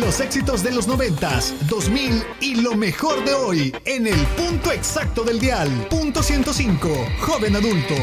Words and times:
Los 0.00 0.20
éxitos 0.20 0.62
de 0.62 0.72
los 0.72 0.88
90s, 0.88 1.52
2000 1.68 2.22
y 2.40 2.54
lo 2.62 2.74
mejor 2.74 3.22
de 3.26 3.34
hoy 3.34 3.76
en 3.84 4.06
el 4.06 4.18
punto 4.38 4.72
exacto 4.72 5.22
del 5.22 5.38
dial. 5.38 5.68
Punto 5.90 6.22
105, 6.22 6.88
joven 7.20 7.56
adulto. 7.56 7.94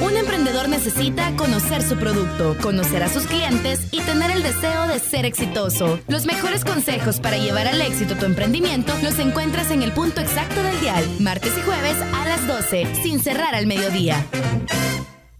Un 0.00 0.16
emprendedor 0.16 0.68
necesita 0.68 1.36
conocer 1.36 1.82
su 1.84 1.96
producto, 1.96 2.56
conocer 2.60 3.04
a 3.04 3.08
sus 3.08 3.24
clientes 3.28 3.86
y 3.92 4.00
tener 4.00 4.32
el 4.32 4.42
deseo 4.42 4.88
de 4.88 4.98
ser 4.98 5.24
exitoso. 5.24 6.00
Los 6.08 6.26
mejores 6.26 6.64
consejos 6.64 7.20
para 7.20 7.38
llevar 7.38 7.68
al 7.68 7.80
éxito 7.80 8.16
tu 8.16 8.24
emprendimiento 8.24 8.92
los 9.00 9.16
encuentras 9.20 9.70
en 9.70 9.84
el 9.84 9.92
punto 9.92 10.20
exacto 10.20 10.60
del 10.60 10.80
dial, 10.80 11.08
martes 11.20 11.52
y 11.56 11.62
jueves 11.62 11.96
a 12.14 12.24
las 12.26 12.48
12, 12.48 13.02
sin 13.04 13.20
cerrar 13.20 13.54
al 13.54 13.68
mediodía. 13.68 14.26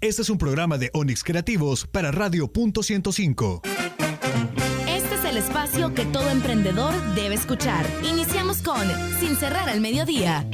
Este 0.05 0.21
es 0.21 0.29
un 0.29 0.37
programa 0.37 0.77
de 0.77 0.91
Onix 0.93 1.25
Creativos 1.25 1.87
para 1.87 2.11
Radio 2.11 2.47
Punto 2.47 2.83
105. 2.83 3.63
Este 4.87 5.15
es 5.15 5.25
el 5.25 5.39
espacio 5.39 5.95
que 5.95 6.05
todo 6.05 6.29
emprendedor 6.29 6.93
debe 7.15 7.35
escuchar. 7.35 7.87
Iniciamos 8.03 8.61
con 8.61 8.87
Sin 9.19 9.35
cerrar 9.35 9.71
al 9.71 9.81
mediodía. 9.81 10.47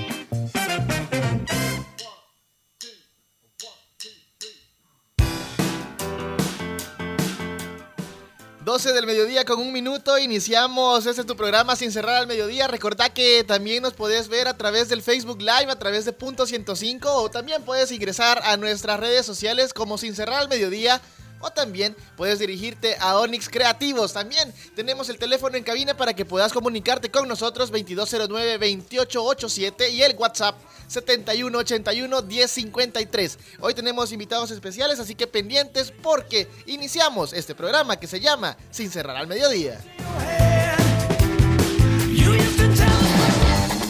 12 8.70 8.92
del 8.92 9.04
mediodía 9.04 9.44
con 9.44 9.58
un 9.58 9.72
minuto, 9.72 10.16
iniciamos 10.16 11.04
este 11.04 11.22
es 11.22 11.26
tu 11.26 11.34
programa 11.34 11.74
sin 11.74 11.90
cerrar 11.90 12.14
al 12.14 12.28
mediodía. 12.28 12.68
Recordá 12.68 13.08
que 13.08 13.42
también 13.42 13.82
nos 13.82 13.94
podés 13.94 14.28
ver 14.28 14.46
a 14.46 14.56
través 14.56 14.88
del 14.88 15.02
Facebook 15.02 15.40
Live, 15.40 15.72
a 15.72 15.78
través 15.80 16.04
de 16.04 16.12
Punto 16.12 16.46
105 16.46 17.12
o 17.12 17.28
también 17.32 17.64
puedes 17.64 17.90
ingresar 17.90 18.40
a 18.44 18.56
nuestras 18.56 19.00
redes 19.00 19.26
sociales 19.26 19.74
como 19.74 19.98
sin 19.98 20.14
cerrar 20.14 20.42
al 20.42 20.48
mediodía 20.48 21.00
o 21.40 21.50
también 21.50 21.96
puedes 22.16 22.38
dirigirte 22.38 22.96
a 23.00 23.18
Onyx 23.18 23.48
Creativos. 23.48 24.12
También 24.12 24.54
tenemos 24.76 25.08
el 25.08 25.18
teléfono 25.18 25.56
en 25.56 25.64
cabina 25.64 25.96
para 25.96 26.14
que 26.14 26.24
puedas 26.24 26.52
comunicarte 26.52 27.10
con 27.10 27.26
nosotros 27.26 27.72
2209-2887 27.72 29.90
y 29.90 30.02
el 30.02 30.14
WhatsApp 30.16 30.54
7181-1053. 30.90 33.38
Hoy 33.60 33.72
tenemos 33.74 34.12
invitados 34.12 34.50
especiales, 34.50 35.00
así 35.00 35.14
que 35.14 35.26
pendientes 35.26 35.92
porque 36.02 36.46
iniciamos 36.66 37.32
este 37.32 37.54
programa 37.54 37.98
que 37.98 38.06
se 38.06 38.20
llama 38.20 38.58
Sin 38.70 38.90
cerrar 38.90 39.16
al 39.16 39.26
mediodía. 39.26 39.80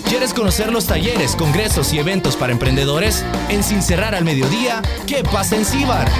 ¿Quieres 0.08 0.32
conocer 0.34 0.72
los 0.72 0.86
talleres, 0.86 1.36
congresos 1.36 1.92
y 1.92 1.98
eventos 1.98 2.36
para 2.36 2.52
emprendedores? 2.52 3.24
En 3.48 3.62
Sin 3.62 3.80
cerrar 3.80 4.14
al 4.14 4.24
mediodía, 4.24 4.82
¿qué 5.06 5.22
pasa 5.22 5.56
en 5.56 5.64
Cibar? 5.64 6.10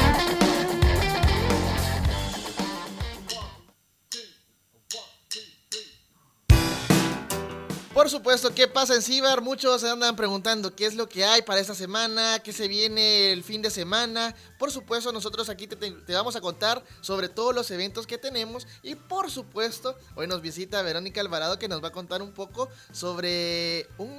Por 8.01 8.09
supuesto, 8.09 8.55
¿qué 8.55 8.67
pasa 8.67 8.95
en 8.95 9.03
Cibar? 9.03 9.43
Muchos 9.43 9.83
se 9.83 9.91
andan 9.91 10.17
preguntando 10.17 10.75
qué 10.75 10.87
es 10.87 10.95
lo 10.95 11.07
que 11.07 11.23
hay 11.23 11.43
para 11.43 11.61
esta 11.61 11.75
semana, 11.75 12.39
qué 12.43 12.51
se 12.51 12.67
viene 12.67 13.31
el 13.31 13.45
fin 13.45 13.61
de 13.61 13.69
semana. 13.69 14.35
Por 14.59 14.71
supuesto, 14.71 15.13
nosotros 15.13 15.51
aquí 15.51 15.67
te, 15.67 16.15
vamos 16.15 16.35
a 16.35 16.41
contar 16.41 16.83
sobre 17.03 17.29
todos 17.29 17.55
los 17.55 17.71
eventos 17.71 18.07
que 18.07 18.17
tenemos. 18.17 18.67
Y 18.83 18.95
por 18.95 19.31
supuesto, 19.31 19.95
hoy 20.15 20.27
nos 20.27 20.41
visita 20.41 20.81
Verónica 20.81 21.21
Alvarado 21.21 21.59
que 21.59 21.69
nos 21.69 21.85
va 21.85 21.89
a 21.89 21.93
contar 21.93 22.23
un 22.23 22.33
poco 22.33 22.71
sobre 22.91 23.87
un 23.99 24.11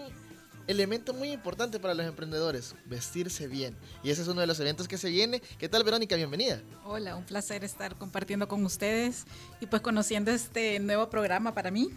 elemento 0.68 1.16
muy 1.16 1.32
importante 1.32 1.80
para 1.80 1.96
los 1.96 2.06
emprendedores, 2.06 2.76
vestirse 2.86 3.48
bien. 3.48 3.76
Y 4.04 4.12
ese 4.12 4.22
es 4.22 4.28
uno 4.28 4.42
de 4.42 4.48
los 4.48 4.60
eventos 4.60 4.88
que 4.88 5.00
se 5.00 5.10
viene. 5.10 5.42
¿Qué 5.58 5.68
tal, 5.68 5.84
Verónica? 5.84 6.16
Bienvenida. 6.16 6.62
Hola, 6.86 7.16
un 7.16 7.26
placer 7.26 7.64
estar 7.64 7.96
compartiendo 7.96 8.48
con 8.48 8.64
ustedes 8.64 9.26
y 9.60 9.66
pues 9.66 9.82
conociendo 9.82 10.30
este 10.30 10.80
nuevo 10.80 11.10
programa 11.10 11.56
para 11.56 11.72
mí 11.72 11.90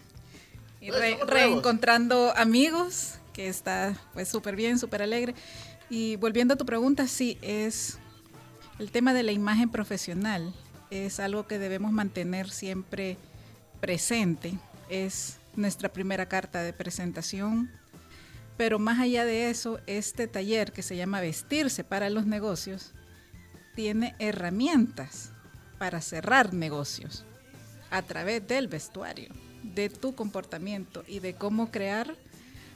y 0.84 0.90
re, 0.90 1.18
reencontrando 1.26 2.36
amigos, 2.36 3.14
que 3.32 3.48
está 3.48 3.98
pues 4.12 4.28
súper 4.28 4.54
bien, 4.54 4.78
súper 4.78 5.00
alegre. 5.00 5.34
Y 5.88 6.16
volviendo 6.16 6.52
a 6.52 6.56
tu 6.58 6.66
pregunta, 6.66 7.08
sí, 7.08 7.38
es 7.40 7.98
el 8.78 8.90
tema 8.90 9.14
de 9.14 9.22
la 9.22 9.32
imagen 9.32 9.70
profesional, 9.70 10.54
es 10.90 11.20
algo 11.20 11.46
que 11.46 11.58
debemos 11.58 11.90
mantener 11.90 12.50
siempre 12.50 13.16
presente, 13.80 14.58
es 14.90 15.38
nuestra 15.56 15.88
primera 15.88 16.26
carta 16.26 16.62
de 16.62 16.74
presentación, 16.74 17.70
pero 18.58 18.78
más 18.78 18.98
allá 19.00 19.24
de 19.24 19.48
eso, 19.48 19.80
este 19.86 20.28
taller 20.28 20.72
que 20.72 20.82
se 20.82 20.96
llama 20.96 21.22
Vestirse 21.22 21.82
para 21.82 22.10
los 22.10 22.26
negocios, 22.26 22.92
tiene 23.74 24.14
herramientas 24.18 25.32
para 25.78 26.02
cerrar 26.02 26.52
negocios 26.52 27.24
a 27.90 28.02
través 28.02 28.46
del 28.46 28.68
vestuario 28.68 29.43
de 29.74 29.88
tu 29.88 30.14
comportamiento 30.14 31.04
y 31.06 31.20
de 31.20 31.34
cómo 31.34 31.70
crear 31.70 32.16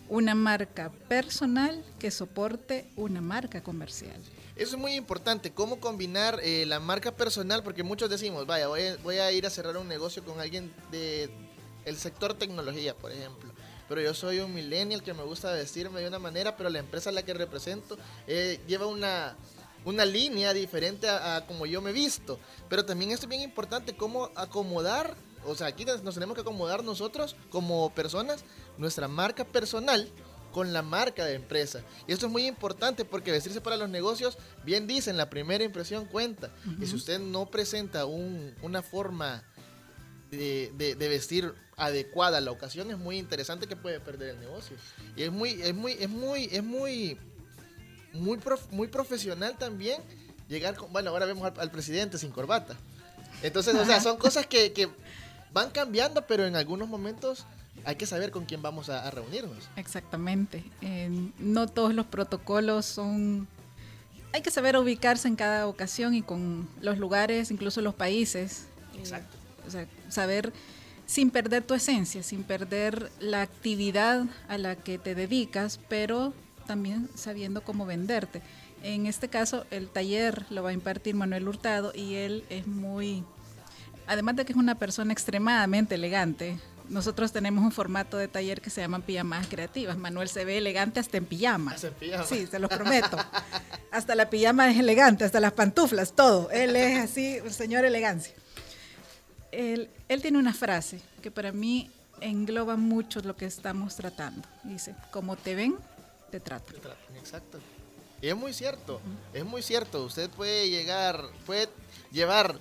una 0.09 0.35
marca 0.35 0.91
personal 1.09 1.85
que 1.99 2.11
soporte 2.11 2.87
una 2.97 3.21
marca 3.21 3.63
comercial. 3.63 4.21
Eso 4.57 4.75
es 4.75 4.81
muy 4.81 4.95
importante, 4.95 5.53
cómo 5.53 5.79
combinar 5.79 6.41
eh, 6.43 6.65
la 6.67 6.81
marca 6.81 7.15
personal, 7.15 7.63
porque 7.63 7.83
muchos 7.83 8.09
decimos, 8.11 8.47
vaya, 8.47 8.69
voy 8.69 8.83
a, 8.83 8.97
voy 8.97 9.19
a 9.19 9.31
ir 9.31 9.47
a 9.47 9.51
cerrar 9.51 9.77
un 9.77 9.87
negocio 9.87 10.25
con 10.25 10.41
alguien 10.41 10.73
del 10.91 11.31
el 11.85 11.97
sector 11.97 12.35
tecnología, 12.35 12.95
por 12.95 13.13
ejemplo. 13.13 13.53
Pero 13.89 14.03
yo 14.03 14.13
soy 14.15 14.41
un 14.41 14.53
millennial 14.53 15.03
que 15.03 15.15
me 15.15 15.23
gusta 15.23 15.53
vestirme 15.53 16.01
de 16.01 16.09
una 16.09 16.19
manera, 16.19 16.57
pero 16.57 16.69
la 16.69 16.79
empresa 16.79 17.11
a 17.11 17.13
la 17.13 17.23
que 17.23 17.33
represento 17.33 17.97
eh, 18.27 18.61
lleva 18.67 18.87
una, 18.87 19.37
una 19.85 20.05
línea 20.05 20.53
diferente 20.53 21.09
a, 21.09 21.37
a, 21.37 21.47
como 21.47 21.65
yo 21.65 21.81
me 21.81 21.93
visto. 21.93 22.39
Pero 22.69 22.85
también 22.85 23.13
esto 23.13 23.27
es 23.27 23.31
bien 23.31 23.43
importante, 23.43 23.97
cómo 23.97 24.31
acomodar 24.35 25.17
o 25.45 25.55
sea, 25.55 25.69
aquí 25.69 25.85
nos 25.85 26.15
tenemos 26.15 26.35
que 26.35 26.43
acomodar 26.43 26.85
nosotros 26.85 27.37
como 27.51 27.91
personas, 27.95 28.45
nuestra 28.77 29.09
marca 29.09 29.45
personal 29.45 30.09
con 30.53 30.73
la 30.73 30.83
marca 30.83 31.25
de 31.25 31.35
empresa. 31.35 31.83
Y 32.07 32.13
esto 32.13 32.27
es 32.27 32.33
muy 32.33 32.47
importante 32.47 33.05
porque 33.05 33.31
vestirse 33.31 33.61
para 33.61 33.77
los 33.77 33.89
negocios, 33.89 34.39
bien 34.65 34.87
dicen, 34.87 35.17
la 35.17 35.31
primera 35.31 35.63
impresión 35.65 36.07
cuenta. 36.07 36.51
Uh 36.65 36.71
-huh. 36.71 36.83
Y 36.83 36.87
si 36.87 36.97
usted 36.97 37.21
no 37.21 37.47
presenta 37.47 38.07
un, 38.07 38.55
una 38.63 38.83
forma 38.83 39.45
de, 40.31 40.73
de, 40.77 40.95
de, 40.95 41.09
vestir 41.09 41.55
adecuada 41.77 42.39
a 42.39 42.41
la 42.41 42.51
ocasión, 42.51 42.91
es 42.91 42.99
muy 42.99 43.19
interesante 43.19 43.67
que 43.67 43.77
puede 43.77 44.01
perder 44.01 44.31
el 44.31 44.41
negocio. 44.41 44.77
Y 45.17 45.23
es 45.23 45.33
muy, 45.33 45.51
es 45.63 45.75
muy, 45.75 45.93
es 45.93 46.09
muy, 46.09 46.49
es 46.51 46.65
muy, 46.65 47.19
muy, 48.13 48.39
prof, 48.39 48.71
muy 48.71 48.89
profesional 48.89 49.57
también 49.59 50.03
llegar 50.49 50.77
con, 50.77 50.93
bueno, 50.93 51.11
ahora 51.11 51.27
vemos 51.27 51.45
al, 51.45 51.61
al 51.61 51.71
presidente 51.71 52.19
sin 52.19 52.31
corbata. 52.31 52.77
Entonces, 53.43 53.75
o 53.75 53.85
sea, 53.85 54.01
son 54.01 54.17
cosas 54.17 54.47
que, 54.47 54.73
que 54.73 54.89
van 55.53 55.71
cambiando, 55.71 56.27
pero 56.27 56.47
en 56.47 56.57
algunos 56.57 56.89
momentos 56.89 57.45
hay 57.85 57.97
que 57.97 58.07
saber 58.07 58.31
con 58.31 58.45
quién 58.45 58.63
vamos 58.63 58.89
a, 58.89 59.07
a 59.07 59.11
reunirnos. 59.11 59.69
Exactamente. 59.77 60.65
Eh, 60.81 61.31
no 61.39 61.67
todos 61.67 61.95
los 61.95 62.07
protocolos 62.07 62.87
son... 62.87 63.49
Hay 64.33 64.43
que 64.43 64.51
saber 64.51 64.77
ubicarse 64.77 65.27
en 65.27 65.37
cada 65.37 65.67
ocasión 65.67 66.15
y 66.15 66.23
con 66.23 66.69
los 66.83 66.99
lugares, 66.99 67.51
incluso 67.51 67.81
los 67.81 67.95
países. 67.95 68.67
Exacto. 68.99 69.37
Eh, 69.37 69.67
o 69.67 69.71
sea, 69.71 69.87
saber 70.11 70.53
sin 71.07 71.31
perder 71.31 71.65
tu 71.65 71.73
esencia, 71.73 72.23
sin 72.23 72.45
perder 72.45 73.11
la 73.19 73.41
actividad 73.41 74.27
a 74.49 74.59
la 74.59 74.77
que 74.77 74.99
te 74.99 75.15
dedicas, 75.15 75.81
pero 75.89 76.35
también 76.67 77.09
sabiendo 77.15 77.63
cómo 77.63 77.87
venderte. 77.87 78.43
En 78.83 79.07
este 79.07 79.29
caso, 79.29 79.65
el 79.71 79.89
taller 79.89 80.45
lo 80.51 80.63
va 80.63 80.71
a 80.71 80.75
impartir 80.75 81.15
Manuel 81.15 81.49
Hurtado 81.49 81.93
y 81.95 82.15
él 82.17 82.45
es 82.51 82.67
muy 82.67 83.25
además 84.09 84.37
de 84.37 84.45
que 84.45 84.53
es 84.53 84.59
una 84.59 84.75
persona 84.75 85.13
extremadamente 85.13 85.95
elegante, 85.95 86.59
nosotros 86.89 87.31
tenemos 87.31 87.63
un 87.63 87.71
formato 87.71 88.17
de 88.17 88.29
taller 88.29 88.63
que 88.63 88.71
se 88.71 88.81
llama 88.81 89.01
pijamas 89.01 89.47
creativas. 89.47 89.99
Manuel 89.99 90.29
se 90.29 90.45
ve 90.45 90.57
elegante 90.57 90.99
hasta 90.99 91.19
en 91.19 91.27
pijama. 91.27 91.73
Hasta 91.73 91.89
en 91.89 91.95
pijama. 91.95 92.25
Sí, 92.25 92.47
se 92.47 92.59
lo 92.59 92.69
prometo. 92.69 93.17
hasta 93.91 94.15
la 94.15 94.31
pijama 94.31 94.71
es 94.71 94.79
elegante, 94.79 95.25
hasta 95.25 95.39
las 95.39 95.53
pantuflas, 95.53 96.15
todo. 96.15 96.51
Él 96.51 96.75
es 96.75 96.99
así, 96.99 97.39
un 97.45 97.53
señor 97.53 97.85
elegancia. 97.85 98.35
Él, 99.53 99.91
él 100.09 100.23
tiene 100.23 100.39
una 100.39 100.55
frase 100.55 101.01
que 101.23 101.31
para 101.31 101.53
mí 101.53 101.91
engloba 102.21 102.77
mucho 102.77 103.21
lo 103.21 103.37
que 103.37 103.45
estamos 103.45 103.95
tratando. 103.97 104.49
Dice, 104.65 104.95
como 105.11 105.37
te 105.37 105.55
ven, 105.55 105.77
te 106.31 106.41
tratan. 106.41 106.75
Te 106.75 106.81
tratan, 106.81 107.17
exacto. 107.17 107.59
Y 108.21 108.29
es 108.29 108.37
muy 108.37 108.53
cierto, 108.53 108.97
uh 108.97 108.99
-huh. 108.99 109.39
es 109.39 109.45
muy 109.45 109.63
cierto. 109.63 110.05
Usted 110.05 110.29
puede 110.31 110.71
llegar, 110.71 111.23
puede 111.47 111.69
llevar 112.11 112.59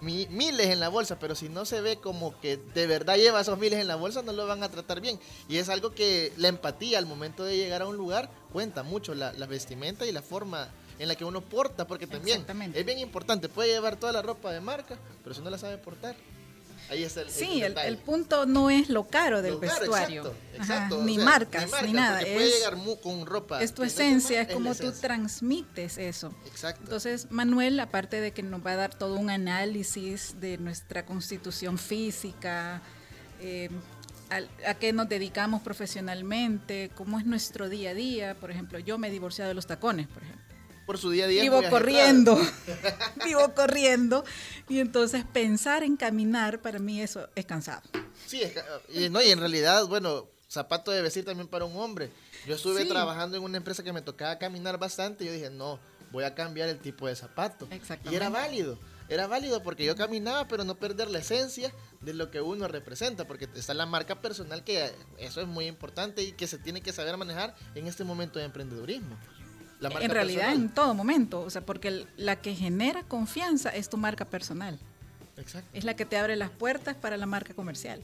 mi, 0.00 0.26
miles 0.28 0.68
en 0.68 0.80
la 0.80 0.88
bolsa, 0.88 1.18
pero 1.18 1.34
si 1.34 1.48
no 1.48 1.64
se 1.64 1.80
ve 1.80 1.96
como 1.96 2.38
que 2.40 2.56
de 2.56 2.86
verdad 2.86 3.16
lleva 3.16 3.40
esos 3.40 3.58
miles 3.58 3.80
en 3.80 3.88
la 3.88 3.96
bolsa, 3.96 4.22
no 4.22 4.32
lo 4.32 4.46
van 4.46 4.62
a 4.62 4.68
tratar 4.68 5.00
bien. 5.00 5.18
Y 5.48 5.58
es 5.58 5.68
algo 5.68 5.94
que 5.94 6.32
la 6.36 6.48
empatía 6.48 6.98
al 6.98 7.06
momento 7.06 7.44
de 7.44 7.56
llegar 7.56 7.82
a 7.82 7.86
un 7.86 7.96
lugar 7.96 8.30
cuenta 8.52 8.82
mucho, 8.82 9.14
la, 9.14 9.32
la 9.32 9.46
vestimenta 9.46 10.06
y 10.06 10.12
la 10.12 10.22
forma 10.22 10.68
en 10.98 11.08
la 11.08 11.14
que 11.14 11.24
uno 11.24 11.40
porta, 11.40 11.86
porque 11.86 12.06
también 12.06 12.44
es 12.74 12.84
bien 12.84 12.98
importante, 12.98 13.48
puede 13.48 13.70
llevar 13.70 13.96
toda 13.96 14.12
la 14.12 14.20
ropa 14.20 14.52
de 14.52 14.60
marca, 14.60 14.98
pero 15.24 15.34
si 15.34 15.40
no 15.40 15.48
la 15.48 15.56
sabe 15.56 15.78
portar. 15.78 16.14
Ahí 16.90 17.04
está 17.04 17.22
el, 17.22 17.30
sí, 17.30 17.62
el, 17.62 17.98
punto 17.98 18.46
no 18.46 18.68
es 18.68 18.88
lo 18.88 19.06
caro 19.06 19.42
del 19.42 19.58
vestuario. 19.58 20.34
Exacto, 20.54 21.04
ni, 21.04 21.18
marcas, 21.18 21.70
ni, 21.84 21.92
nada. 21.92 22.20
Es, 22.20 22.34
puede 22.34 22.50
llegar 22.50 22.76
con 23.00 23.26
ropa. 23.26 23.62
Es 23.62 23.72
tu 23.72 23.84
esencia, 23.84 24.42
es 24.42 24.52
como 24.52 24.74
tú 24.74 24.90
transmites 24.90 25.98
eso. 25.98 26.34
Exacto. 26.46 26.82
Entonces, 26.82 27.28
Manuel, 27.30 27.78
aparte 27.78 28.20
de 28.20 28.32
que 28.32 28.42
nos 28.42 28.66
va 28.66 28.72
a 28.72 28.76
dar 28.76 28.94
todo 28.94 29.14
un 29.14 29.30
análisis 29.30 30.40
de 30.40 30.58
nuestra 30.58 31.06
constitución 31.06 31.78
física, 31.78 32.82
eh, 33.40 33.70
a, 34.66 34.74
qué 34.74 34.92
nos 34.92 35.08
dedicamos 35.08 35.62
profesionalmente, 35.62 36.90
cómo 36.96 37.20
es 37.20 37.24
nuestro 37.24 37.68
día 37.68 37.90
a 37.90 37.94
día. 37.94 38.34
Por 38.34 38.50
ejemplo, 38.50 38.80
yo 38.80 38.98
me 38.98 39.08
he 39.08 39.10
divorciado 39.12 39.48
de 39.48 39.54
los 39.54 39.68
tacones, 39.68 40.08
por 40.08 40.24
ejemplo. 40.24 40.49
Por 40.90 40.98
su 40.98 41.10
día 41.10 41.26
a 41.26 41.28
día. 41.28 41.42
Vivo 41.42 41.62
corriendo, 41.70 42.36
vivo 43.24 43.54
corriendo. 43.54 44.24
Y 44.68 44.80
entonces 44.80 45.24
pensar 45.24 45.84
en 45.84 45.96
caminar 45.96 46.60
para 46.60 46.80
mí 46.80 47.00
eso 47.00 47.28
es 47.36 47.46
cansado. 47.46 47.82
Sí, 48.26 48.42
y, 48.88 49.08
no, 49.08 49.22
y 49.22 49.30
en 49.30 49.38
realidad, 49.38 49.86
bueno, 49.86 50.26
zapato 50.48 50.90
de 50.90 51.00
vestir 51.00 51.24
también 51.24 51.46
para 51.46 51.64
un 51.64 51.76
hombre. 51.76 52.10
Yo 52.44 52.56
estuve 52.56 52.84
trabajando 52.86 53.36
en 53.36 53.44
una 53.44 53.58
empresa 53.58 53.84
que 53.84 53.92
me 53.92 54.02
tocaba 54.02 54.36
caminar 54.40 54.78
bastante 54.78 55.22
y 55.22 55.28
yo 55.28 55.32
dije, 55.32 55.48
no, 55.48 55.78
voy 56.10 56.24
a 56.24 56.34
cambiar 56.34 56.68
el 56.68 56.80
tipo 56.80 57.06
de 57.06 57.14
zapato. 57.14 57.68
Y 58.10 58.16
era 58.16 58.28
válido 58.28 58.76
era 59.10 59.26
válido 59.26 59.62
porque 59.62 59.84
yo 59.84 59.96
caminaba, 59.96 60.46
pero 60.46 60.62
no 60.62 60.76
perder 60.76 61.10
la 61.10 61.18
esencia 61.18 61.72
de 62.00 62.14
lo 62.14 62.30
que 62.30 62.40
uno 62.40 62.68
representa, 62.68 63.26
porque 63.26 63.48
está 63.56 63.74
la 63.74 63.84
marca 63.84 64.20
personal, 64.20 64.62
que 64.62 64.92
eso 65.18 65.40
es 65.40 65.48
muy 65.48 65.66
importante 65.66 66.22
y 66.22 66.32
que 66.32 66.46
se 66.46 66.58
tiene 66.58 66.80
que 66.80 66.92
saber 66.92 67.16
manejar 67.16 67.56
en 67.74 67.88
este 67.88 68.04
momento 68.04 68.38
de 68.38 68.44
emprendedurismo. 68.44 69.18
En 69.80 70.10
realidad, 70.10 70.52
en 70.52 70.68
todo 70.68 70.94
momento, 70.94 71.40
o 71.40 71.50
sea, 71.50 71.64
porque 71.64 72.06
la 72.16 72.36
que 72.36 72.54
genera 72.54 73.02
confianza 73.02 73.70
es 73.70 73.88
tu 73.88 73.96
marca 73.96 74.24
personal. 74.24 74.78
Exacto. 75.36 75.70
Es 75.72 75.84
la 75.84 75.94
que 75.96 76.04
te 76.04 76.18
abre 76.18 76.36
las 76.36 76.50
puertas 76.50 76.96
para 76.96 77.16
la 77.16 77.26
marca 77.26 77.54
comercial 77.54 78.02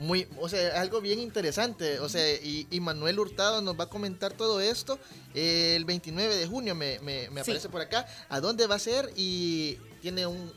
muy, 0.00 0.26
o 0.40 0.48
sea, 0.48 0.80
algo 0.80 1.00
bien 1.00 1.20
interesante. 1.20 2.00
O 2.00 2.08
sea, 2.08 2.34
y, 2.42 2.66
Manuel 2.80 3.20
Hurtado 3.20 3.60
nos 3.60 3.78
va 3.78 3.84
a 3.84 3.88
comentar 3.88 4.32
todo 4.32 4.60
esto 4.60 4.98
el 5.34 5.84
29 5.84 6.34
de 6.34 6.46
junio, 6.46 6.74
me, 6.74 6.98
me, 7.00 7.26
aparece 7.26 7.68
por 7.68 7.82
acá. 7.82 8.06
¿A 8.28 8.40
dónde 8.40 8.66
va 8.66 8.76
a 8.76 8.78
ser? 8.78 9.12
Y 9.14 9.78
tiene 10.00 10.26
un, 10.26 10.50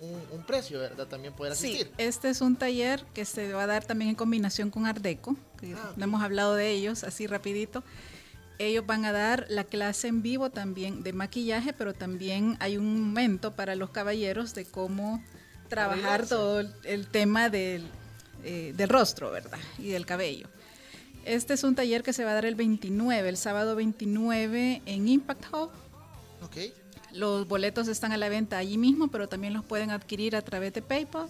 precio, 0.48 0.80
¿verdad? 0.80 1.08
También 1.08 1.34
poder 1.34 1.54
asistir. 1.54 1.88
Sí, 1.88 1.94
este 1.98 2.30
es 2.30 2.42
un 2.42 2.56
taller 2.56 3.06
que 3.14 3.26
se 3.26 3.54
va 3.54 3.64
a 3.64 3.68
dar 3.68 3.86
también 3.86 4.10
en 4.10 4.16
combinación 4.16 4.72
con 4.72 4.86
Ardeco, 4.86 5.36
que 5.60 5.74
ah, 5.74 5.94
no 5.96 6.06
hemos 6.06 6.24
hablado 6.24 6.56
de 6.56 6.72
ellos, 6.72 7.04
así 7.04 7.28
rapidito. 7.28 7.84
Ellos 8.60 8.86
van 8.86 9.06
a 9.06 9.12
dar 9.12 9.46
la 9.50 9.64
clase 9.64 10.08
en 10.08 10.22
vivo 10.22 10.50
también 10.50 11.04
de 11.04 11.14
maquillaje, 11.14 11.74
pero 11.74 11.94
también 11.94 12.56
hay 12.60 12.78
un 12.78 13.02
momento 13.02 13.56
para 13.56 13.76
los 13.76 13.90
caballeros 13.90 14.54
de 14.54 14.66
cómo 14.66 15.24
trabajar 15.70 16.28
todo 16.28 16.64
el 16.84 17.08
tema 17.08 17.50
del 17.50 17.84
eh, 18.44 18.74
del 18.76 18.90
rostro, 18.90 19.32
¿verdad? 19.32 19.58
Y 19.80 19.90
del 19.90 20.06
cabello. 20.06 20.48
Este 21.24 21.54
es 21.54 21.64
un 21.64 21.76
taller 21.76 22.04
que 22.04 22.12
se 22.12 22.26
va 22.26 22.32
a 22.32 22.34
dar 22.34 22.46
el 22.46 22.56
29, 22.56 23.30
el 23.30 23.38
sábado 23.38 23.76
29 23.78 24.82
en 24.86 25.08
Impact 25.08 25.46
Hub. 25.54 25.70
Ok. 26.42 26.58
Los 27.14 27.48
boletos 27.48 27.88
están 27.88 28.12
a 28.12 28.18
la 28.18 28.28
venta 28.28 28.58
allí 28.58 28.78
mismo, 28.78 29.08
pero 29.08 29.30
también 29.30 29.54
los 29.54 29.64
pueden 29.64 29.92
adquirir 29.92 30.36
a 30.36 30.42
través 30.42 30.74
de 30.74 30.82
PayPal. 30.82 31.30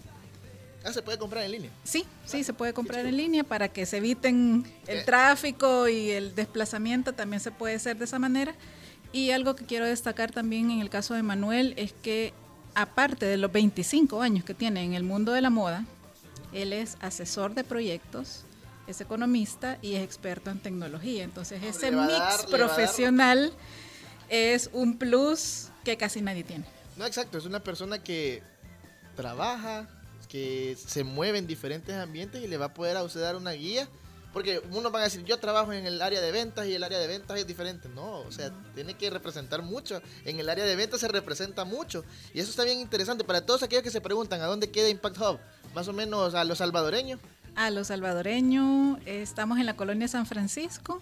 Ah, 0.86 0.92
¿se 0.92 1.02
puede 1.02 1.18
comprar 1.18 1.46
en 1.46 1.52
línea? 1.52 1.72
Sí, 1.84 2.06
sí, 2.26 2.44
se 2.44 2.54
puede 2.54 2.74
comprar 2.74 3.06
en 3.06 3.16
línea 3.16 3.44
para 3.44 3.70
que 3.70 3.86
se 3.86 3.98
eviten 3.98 4.66
el 4.88 5.00
eh. 5.00 5.04
tráfico 5.04 5.88
y 5.88 6.12
el 6.12 6.36
desplazamiento, 6.36 7.14
también 7.14 7.40
se 7.40 7.52
puede 7.52 7.76
hacer 7.76 7.98
de 7.98 8.06
esa 8.06 8.20
manera. 8.20 8.54
Y 9.14 9.32
algo 9.32 9.56
que 9.56 9.66
quiero 9.66 9.86
destacar 9.86 10.32
también 10.32 10.72
en 10.72 10.82
el 10.82 10.90
caso 10.90 11.14
de 11.14 11.24
Manuel 11.24 11.74
es 11.78 11.94
que 11.94 12.34
aparte 12.76 13.26
de 13.26 13.38
los 13.38 13.52
25 13.52 14.22
años 14.22 14.44
que 14.44 14.54
tiene 14.54 14.84
en 14.84 14.94
el 14.94 15.04
mundo 15.04 15.32
de 15.32 15.42
la 15.42 15.50
moda, 15.50 15.86
él 16.52 16.74
es 16.74 16.98
asesor 17.00 17.54
de 17.54 17.64
proyectos, 17.64 18.44
es 18.88 19.00
economista 19.02 19.78
y 19.82 19.96
es 19.96 20.04
experto 20.04 20.50
en 20.52 20.60
tecnología. 20.60 21.24
Entonces 21.24 21.64
ese 21.64 21.92
mix 21.92 22.46
profesional 22.50 23.54
es 24.30 24.70
un 24.74 24.98
plus 24.98 25.70
que 25.84 25.98
casi 25.98 26.22
nadie 26.22 26.44
tiene. 26.44 26.66
No, 26.98 27.06
exacto, 27.06 27.38
es 27.38 27.46
una 27.46 27.62
persona 27.62 28.04
que 28.04 28.44
trabaja, 29.16 29.88
que 30.34 30.76
se 30.84 31.04
mueve 31.04 31.38
en 31.38 31.46
diferentes 31.46 31.96
ambientes 31.96 32.44
y 32.44 32.48
le 32.48 32.58
va 32.58 32.66
a 32.66 32.74
poder 32.74 32.98
a 32.98 33.04
usted 33.04 33.22
dar 33.22 33.36
una 33.36 33.52
guía. 33.52 33.88
Porque 34.34 34.60
uno 34.72 34.90
va 34.90 35.02
a 35.02 35.04
decir, 35.04 35.24
yo 35.26 35.38
trabajo 35.38 35.74
en 35.74 35.86
el 35.86 36.02
área 36.02 36.20
de 36.22 36.32
ventas 36.32 36.66
y 36.66 36.74
el 36.74 36.84
área 36.84 36.98
de 36.98 37.06
ventas 37.06 37.38
es 37.38 37.46
diferente. 37.46 37.88
No, 37.88 38.22
o 38.22 38.32
sea, 38.32 38.52
tiene 38.74 38.96
que 38.96 39.12
representar 39.12 39.62
mucho. 39.62 40.02
En 40.26 40.40
el 40.40 40.50
área 40.50 40.66
de 40.66 40.76
ventas 40.76 41.02
se 41.02 41.08
representa 41.08 41.66
mucho. 41.66 42.04
Y 42.34 42.40
eso 42.40 42.50
está 42.50 42.64
bien 42.64 42.80
interesante 42.80 43.24
para 43.24 43.46
todos 43.46 43.62
aquellos 43.62 43.84
que 43.84 43.92
se 43.92 44.02
preguntan 44.02 44.42
a 44.42 44.48
dónde 44.48 44.72
queda 44.72 44.90
Impact 44.90 45.18
Hub 45.20 45.40
más 45.76 45.88
o 45.88 45.94
menos 45.94 46.34
a 46.34 46.44
los 46.46 46.58
salvadoreños. 46.58 47.20
A 47.56 47.70
los 47.70 47.88
salvadoreños, 47.88 48.98
estamos 49.06 49.60
en 49.60 49.68
la 49.68 49.76
colonia 49.76 50.08
San 50.08 50.26
Francisco. 50.26 51.00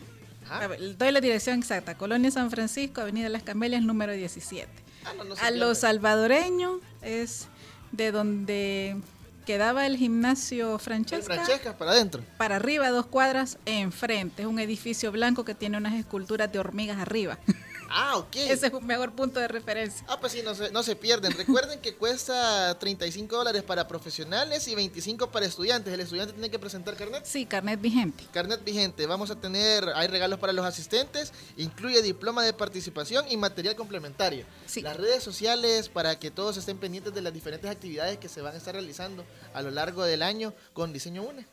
doy 0.97 1.11
la 1.13 1.21
dirección 1.21 1.57
exacta, 1.57 1.95
Colonia 1.95 2.31
San 2.31 2.51
Francisco, 2.51 2.99
Avenida 2.99 3.29
Las 3.29 3.43
Camelias, 3.43 3.81
número 3.81 4.11
17. 4.11 4.67
Ah, 5.05 5.13
a 5.41 5.51
los 5.51 5.77
salvadoreños 5.77 6.81
es 7.01 7.47
de 7.93 8.11
donde 8.11 8.97
quedaba 9.45 9.85
el 9.85 9.97
gimnasio 9.97 10.77
Francesca. 10.79 11.33
Francesca, 11.33 11.77
para 11.77 11.91
adentro. 11.91 12.23
Para 12.37 12.57
arriba, 12.57 12.89
dos 12.89 13.05
cuadras 13.05 13.57
enfrente. 13.65 14.43
Es 14.43 14.47
un 14.47 14.59
edificio 14.59 15.11
blanco 15.11 15.45
que 15.45 15.55
tiene 15.55 15.77
unas 15.77 15.93
esculturas 15.93 16.51
de 16.51 16.59
hormigas 16.59 16.99
arriba. 16.99 17.37
Ah, 17.93 18.17
ok. 18.17 18.35
Ese 18.35 18.67
es 18.67 18.73
un 18.73 18.85
mejor 18.85 19.11
punto 19.13 19.39
de 19.39 19.47
referencia. 19.47 20.05
Ah, 20.07 20.19
pues 20.19 20.33
sí, 20.33 20.41
no 20.43 20.55
se, 20.55 20.71
no 20.71 20.83
se 20.83 20.95
pierden. 20.95 21.31
Recuerden 21.33 21.79
que 21.79 21.95
cuesta 21.95 22.77
35 22.79 23.35
dólares 23.35 23.63
para 23.63 23.87
profesionales 23.87 24.67
y 24.67 24.75
25 24.75 25.29
para 25.31 25.45
estudiantes. 25.45 25.93
¿El 25.93 25.99
estudiante 25.99 26.33
tiene 26.33 26.49
que 26.49 26.59
presentar 26.59 26.95
carnet? 26.95 27.25
Sí, 27.25 27.45
carnet 27.45 27.81
vigente. 27.81 28.23
Carnet 28.33 28.63
vigente. 28.63 29.05
Vamos 29.05 29.31
a 29.31 29.35
tener, 29.35 29.89
hay 29.95 30.07
regalos 30.07 30.39
para 30.39 30.53
los 30.53 30.65
asistentes, 30.65 31.33
incluye 31.57 32.01
diploma 32.01 32.43
de 32.43 32.53
participación 32.53 33.25
y 33.29 33.37
material 33.37 33.75
complementario. 33.75 34.45
Sí. 34.65 34.81
Las 34.81 34.97
redes 34.97 35.23
sociales 35.23 35.89
para 35.89 36.17
que 36.19 36.31
todos 36.31 36.57
estén 36.57 36.77
pendientes 36.77 37.13
de 37.13 37.21
las 37.21 37.33
diferentes 37.33 37.69
actividades 37.69 38.17
que 38.17 38.29
se 38.29 38.41
van 38.41 38.53
a 38.53 38.57
estar 38.57 38.73
realizando 38.73 39.25
a 39.53 39.61
lo 39.61 39.71
largo 39.71 40.03
del 40.03 40.23
año 40.23 40.53
con 40.73 40.93
Diseño 40.93 41.23
UNE. 41.23 41.45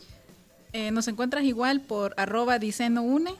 Eh, 0.72 0.90
nos 0.90 1.08
encuentras 1.08 1.44
igual 1.44 1.80
por 1.80 2.14
arroba 2.18 2.58
diseño 2.58 3.02
UNE 3.02 3.34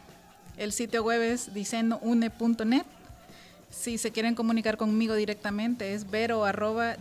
el 0.59 0.73
sitio 0.73 1.03
web 1.03 1.23
es 1.23 1.55
diseñoune.net. 1.55 2.85
Si 3.71 3.99
se 3.99 4.11
quieren 4.11 4.35
comunicar 4.35 4.77
conmigo 4.77 5.15
directamente 5.15 5.95
es 5.95 6.11
vero 6.11 6.45
arroba 6.45 6.97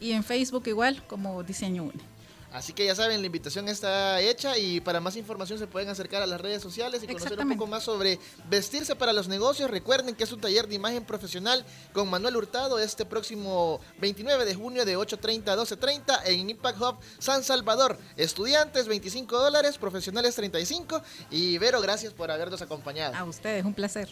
y 0.00 0.12
en 0.12 0.24
Facebook 0.24 0.66
igual 0.66 1.02
como 1.06 1.42
Diseño 1.42 1.84
Une. 1.84 2.17
Así 2.52 2.72
que 2.72 2.86
ya 2.86 2.94
saben, 2.94 3.20
la 3.20 3.26
invitación 3.26 3.68
está 3.68 4.20
hecha 4.20 4.56
y 4.56 4.80
para 4.80 5.00
más 5.00 5.16
información 5.16 5.58
se 5.58 5.66
pueden 5.66 5.90
acercar 5.90 6.22
a 6.22 6.26
las 6.26 6.40
redes 6.40 6.62
sociales 6.62 7.02
y 7.02 7.06
conocer 7.06 7.38
un 7.38 7.50
poco 7.50 7.66
más 7.66 7.82
sobre 7.82 8.18
vestirse 8.48 8.96
para 8.96 9.12
los 9.12 9.28
negocios. 9.28 9.70
Recuerden 9.70 10.14
que 10.14 10.24
es 10.24 10.32
un 10.32 10.40
taller 10.40 10.66
de 10.66 10.74
imagen 10.74 11.04
profesional 11.04 11.64
con 11.92 12.08
Manuel 12.08 12.36
Hurtado 12.36 12.78
este 12.78 13.04
próximo 13.04 13.80
29 14.00 14.46
de 14.46 14.54
junio 14.54 14.84
de 14.86 14.96
8.30 14.96 15.48
a 15.48 15.56
12.30 15.56 16.20
en 16.24 16.50
Impact 16.50 16.80
Hub 16.80 16.96
San 17.18 17.44
Salvador. 17.44 17.98
Estudiantes 18.16 18.88
25 18.88 19.38
dólares, 19.38 19.76
profesionales 19.76 20.34
35 20.34 21.02
y 21.30 21.58
Vero, 21.58 21.80
gracias 21.82 22.14
por 22.14 22.30
habernos 22.30 22.62
acompañado. 22.62 23.14
A 23.14 23.24
ustedes, 23.24 23.64
un 23.64 23.74
placer. 23.74 24.08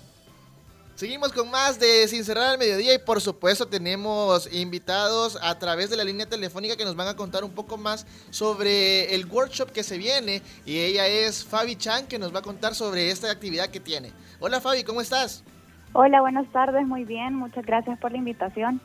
Seguimos 0.97 1.31
con 1.31 1.50
más 1.50 1.79
de 1.79 2.09
Sin 2.09 2.25
Cerrar 2.25 2.53
al 2.53 2.59
Mediodía 2.59 2.95
y 2.95 2.99
por 2.99 3.21
supuesto 3.21 3.67
tenemos 3.67 4.50
invitados 4.50 5.38
a 5.43 5.59
través 5.59 5.91
de 5.91 5.97
la 5.99 6.05
línea 6.05 6.25
telefónica 6.25 6.75
que 6.75 6.87
nos 6.87 6.97
van 6.97 7.07
a 7.07 7.15
contar 7.15 7.45
un 7.45 7.50
poco 7.50 7.76
más 7.76 8.07
sobre 8.31 9.15
el 9.15 9.26
workshop 9.26 9.73
que 9.73 9.83
se 9.83 9.99
viene 9.99 10.41
y 10.65 10.79
ella 10.79 11.07
es 11.07 11.45
Fabi 11.45 11.76
Chan 11.76 12.07
que 12.07 12.19
nos 12.19 12.35
va 12.35 12.38
a 12.38 12.43
contar 12.43 12.75
sobre 12.75 13.11
esta 13.11 13.31
actividad 13.31 13.67
que 13.67 13.79
tiene. 13.79 14.11
Hola 14.41 14.59
Fabi, 14.59 14.85
¿cómo 14.85 15.03
estás? 15.03 15.45
Hola, 15.93 16.23
buenas 16.23 16.50
tardes, 16.50 16.87
muy 16.87 17.05
bien, 17.05 17.35
muchas 17.35 17.67
gracias 17.67 17.99
por 17.99 18.12
la 18.12 18.17
invitación. 18.17 18.81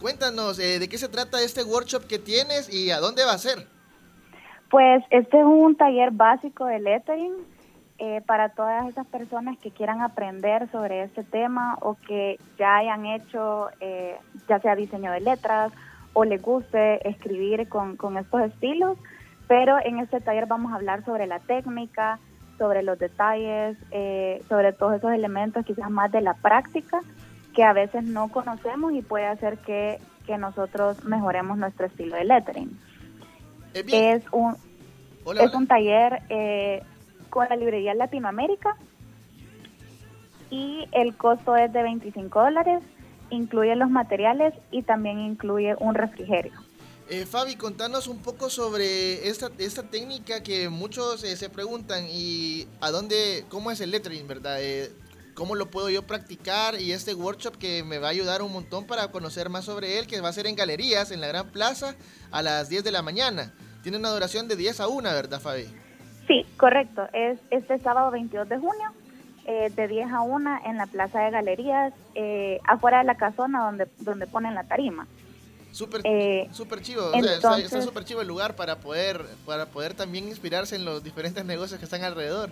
Cuéntanos, 0.00 0.58
eh, 0.58 0.78
¿de 0.78 0.88
qué 0.88 0.96
se 0.96 1.10
trata 1.10 1.42
este 1.42 1.64
workshop 1.64 2.06
que 2.06 2.18
tienes 2.18 2.72
y 2.72 2.90
a 2.90 3.00
dónde 3.00 3.26
va 3.26 3.32
a 3.32 3.38
ser? 3.38 3.66
Pues 4.70 5.04
este 5.10 5.38
es 5.38 5.44
un 5.44 5.76
taller 5.76 6.12
básico 6.12 6.64
de 6.64 6.80
lettering 6.80 7.53
eh, 8.06 8.20
para 8.26 8.50
todas 8.50 8.86
esas 8.86 9.06
personas 9.06 9.56
que 9.56 9.70
quieran 9.70 10.02
aprender 10.02 10.70
sobre 10.70 11.04
este 11.04 11.24
tema 11.24 11.78
o 11.80 11.96
que 12.06 12.38
ya 12.58 12.76
hayan 12.76 13.06
hecho 13.06 13.68
eh, 13.80 14.18
ya 14.46 14.58
sea 14.58 14.76
diseño 14.76 15.10
de 15.10 15.20
letras 15.20 15.72
o 16.12 16.26
les 16.26 16.42
guste 16.42 17.08
escribir 17.08 17.66
con, 17.66 17.96
estos 18.18 18.42
estilos, 18.42 18.98
pero 19.48 19.78
en 19.82 20.00
este 20.00 20.20
taller 20.20 20.44
vamos 20.44 20.72
a 20.72 20.74
hablar 20.74 21.02
sobre 21.06 21.26
la 21.26 21.38
técnica, 21.38 22.18
sobre 22.58 22.82
los 22.82 22.98
detalles, 22.98 23.78
eh, 23.90 24.44
sobre 24.50 24.74
todos 24.74 24.96
esos 24.96 25.12
elementos 25.12 25.64
quizás 25.64 25.90
más 25.90 26.12
de 26.12 26.20
la 26.20 26.34
práctica 26.34 27.00
que 27.54 27.64
a 27.64 27.72
veces 27.72 28.04
no 28.04 28.28
conocemos 28.28 28.92
y 28.92 29.00
puede 29.00 29.26
hacer 29.26 29.56
que, 29.58 29.98
nosotros 30.38 31.04
mejoremos 31.04 31.56
nuestro 31.56 31.86
estilo 31.86 32.16
de 32.16 32.24
lettering. 32.24 32.78
Es 33.74 34.24
un, 34.30 34.56
es 35.38 35.54
un 35.54 35.66
taller 35.66 36.22
eh, 36.28 36.82
con 37.34 37.48
la 37.48 37.56
librería 37.56 37.94
Latinoamérica 37.94 38.76
y 40.50 40.86
el 40.92 41.16
costo 41.16 41.56
es 41.56 41.72
de 41.72 41.82
25 41.82 42.40
dólares, 42.40 42.80
incluye 43.28 43.74
los 43.74 43.90
materiales 43.90 44.54
y 44.70 44.82
también 44.82 45.18
incluye 45.18 45.74
un 45.80 45.96
refrigerio. 45.96 46.52
Eh, 47.08 47.26
Fabi, 47.26 47.56
contanos 47.56 48.06
un 48.06 48.18
poco 48.18 48.48
sobre 48.50 49.28
esta, 49.28 49.50
esta 49.58 49.82
técnica 49.82 50.44
que 50.44 50.68
muchos 50.68 51.24
eh, 51.24 51.36
se 51.36 51.50
preguntan 51.50 52.06
y 52.08 52.68
a 52.80 52.92
dónde, 52.92 53.44
cómo 53.48 53.72
es 53.72 53.80
el 53.80 53.90
lettering, 53.90 54.28
¿verdad? 54.28 54.62
Eh, 54.62 54.92
¿Cómo 55.34 55.56
lo 55.56 55.68
puedo 55.68 55.90
yo 55.90 56.06
practicar? 56.06 56.80
Y 56.80 56.92
este 56.92 57.14
workshop 57.14 57.56
que 57.58 57.82
me 57.82 57.98
va 57.98 58.06
a 58.06 58.10
ayudar 58.10 58.42
un 58.42 58.52
montón 58.52 58.86
para 58.86 59.08
conocer 59.08 59.48
más 59.48 59.64
sobre 59.64 59.98
él, 59.98 60.06
que 60.06 60.20
va 60.20 60.28
a 60.28 60.32
ser 60.32 60.46
en 60.46 60.54
galerías, 60.54 61.10
en 61.10 61.20
la 61.20 61.26
Gran 61.26 61.50
Plaza, 61.50 61.96
a 62.30 62.42
las 62.42 62.68
10 62.68 62.84
de 62.84 62.92
la 62.92 63.02
mañana. 63.02 63.52
Tiene 63.82 63.98
una 63.98 64.10
duración 64.10 64.46
de 64.46 64.54
10 64.54 64.78
a 64.78 64.86
1, 64.86 65.02
¿verdad, 65.10 65.40
Fabi? 65.40 65.83
Sí, 66.26 66.46
correcto. 66.56 67.08
Es 67.12 67.38
este 67.50 67.78
sábado 67.78 68.10
22 68.10 68.48
de 68.48 68.58
junio, 68.58 68.90
de 69.44 69.88
10 69.88 70.10
a 70.10 70.22
1 70.22 70.60
en 70.64 70.78
la 70.78 70.86
Plaza 70.86 71.20
de 71.20 71.30
Galerías, 71.30 71.92
afuera 72.66 72.98
de 72.98 73.04
la 73.04 73.16
casona 73.16 73.64
donde, 73.64 73.88
donde 74.00 74.26
ponen 74.26 74.54
la 74.54 74.64
tarima. 74.64 75.06
Súper 75.74 76.02
eh, 76.04 76.48
super 76.52 76.80
chivo, 76.82 77.12
está 77.12 77.82
súper 77.82 78.04
chivo 78.04 78.20
el 78.20 78.28
lugar 78.28 78.54
para 78.54 78.76
poder, 78.76 79.26
para 79.44 79.66
poder 79.66 79.94
también 79.94 80.28
inspirarse 80.28 80.76
en 80.76 80.84
los 80.84 81.02
diferentes 81.02 81.44
negocios 81.44 81.80
que 81.80 81.84
están 81.84 82.04
alrededor. 82.04 82.50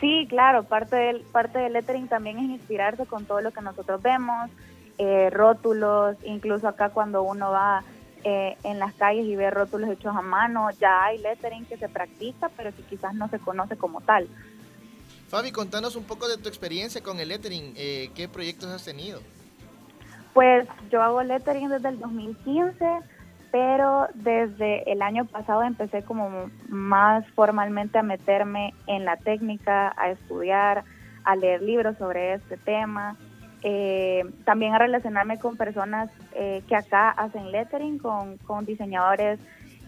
Sí, 0.00 0.26
claro, 0.28 0.64
parte 0.64 0.96
del, 0.96 1.20
parte 1.20 1.60
del 1.60 1.74
lettering 1.74 2.08
también 2.08 2.38
es 2.38 2.50
inspirarse 2.50 3.06
con 3.06 3.24
todo 3.24 3.40
lo 3.40 3.52
que 3.52 3.60
nosotros 3.60 4.02
vemos, 4.02 4.50
eh, 4.98 5.30
rótulos, 5.30 6.16
incluso 6.24 6.66
acá 6.66 6.88
cuando 6.88 7.22
uno 7.22 7.52
va 7.52 7.84
eh, 8.24 8.56
en 8.64 8.78
las 8.78 8.94
calles 8.94 9.26
y 9.26 9.36
ve 9.36 9.50
rótulos 9.50 9.90
hechos 9.90 10.14
a 10.16 10.22
mano, 10.22 10.68
ya 10.80 11.04
hay 11.04 11.18
lettering 11.18 11.66
que 11.66 11.76
se 11.76 11.88
practica, 11.88 12.50
pero 12.56 12.74
que 12.74 12.82
quizás 12.82 13.14
no 13.14 13.28
se 13.28 13.38
conoce 13.38 13.76
como 13.76 14.00
tal. 14.00 14.28
Fabi, 15.28 15.52
contanos 15.52 15.96
un 15.96 16.04
poco 16.04 16.28
de 16.28 16.38
tu 16.38 16.48
experiencia 16.48 17.02
con 17.02 17.20
el 17.20 17.28
lettering, 17.28 17.74
¿qué 17.74 18.28
proyectos 18.32 18.70
has 18.70 18.84
tenido? 18.84 19.20
Pues 20.34 20.66
yo 20.90 21.00
hago 21.00 21.22
lettering 21.22 21.68
desde 21.68 21.88
el 21.88 22.00
2015, 22.00 22.84
pero 23.52 24.08
desde 24.14 24.90
el 24.90 25.00
año 25.00 25.26
pasado 25.26 25.62
empecé 25.62 26.02
como 26.02 26.50
más 26.68 27.24
formalmente 27.36 27.98
a 27.98 28.02
meterme 28.02 28.74
en 28.88 29.04
la 29.04 29.16
técnica, 29.16 29.94
a 29.96 30.10
estudiar, 30.10 30.82
a 31.22 31.36
leer 31.36 31.62
libros 31.62 31.96
sobre 31.98 32.34
este 32.34 32.56
tema, 32.56 33.16
eh, 33.66 34.24
también 34.44 34.74
a 34.74 34.78
relacionarme 34.78 35.38
con 35.38 35.56
personas 35.56 36.10
eh, 36.34 36.62
que 36.68 36.76
acá 36.76 37.08
hacen 37.08 37.50
lettering, 37.50 37.98
con, 37.98 38.38
diseñadores 38.66 39.40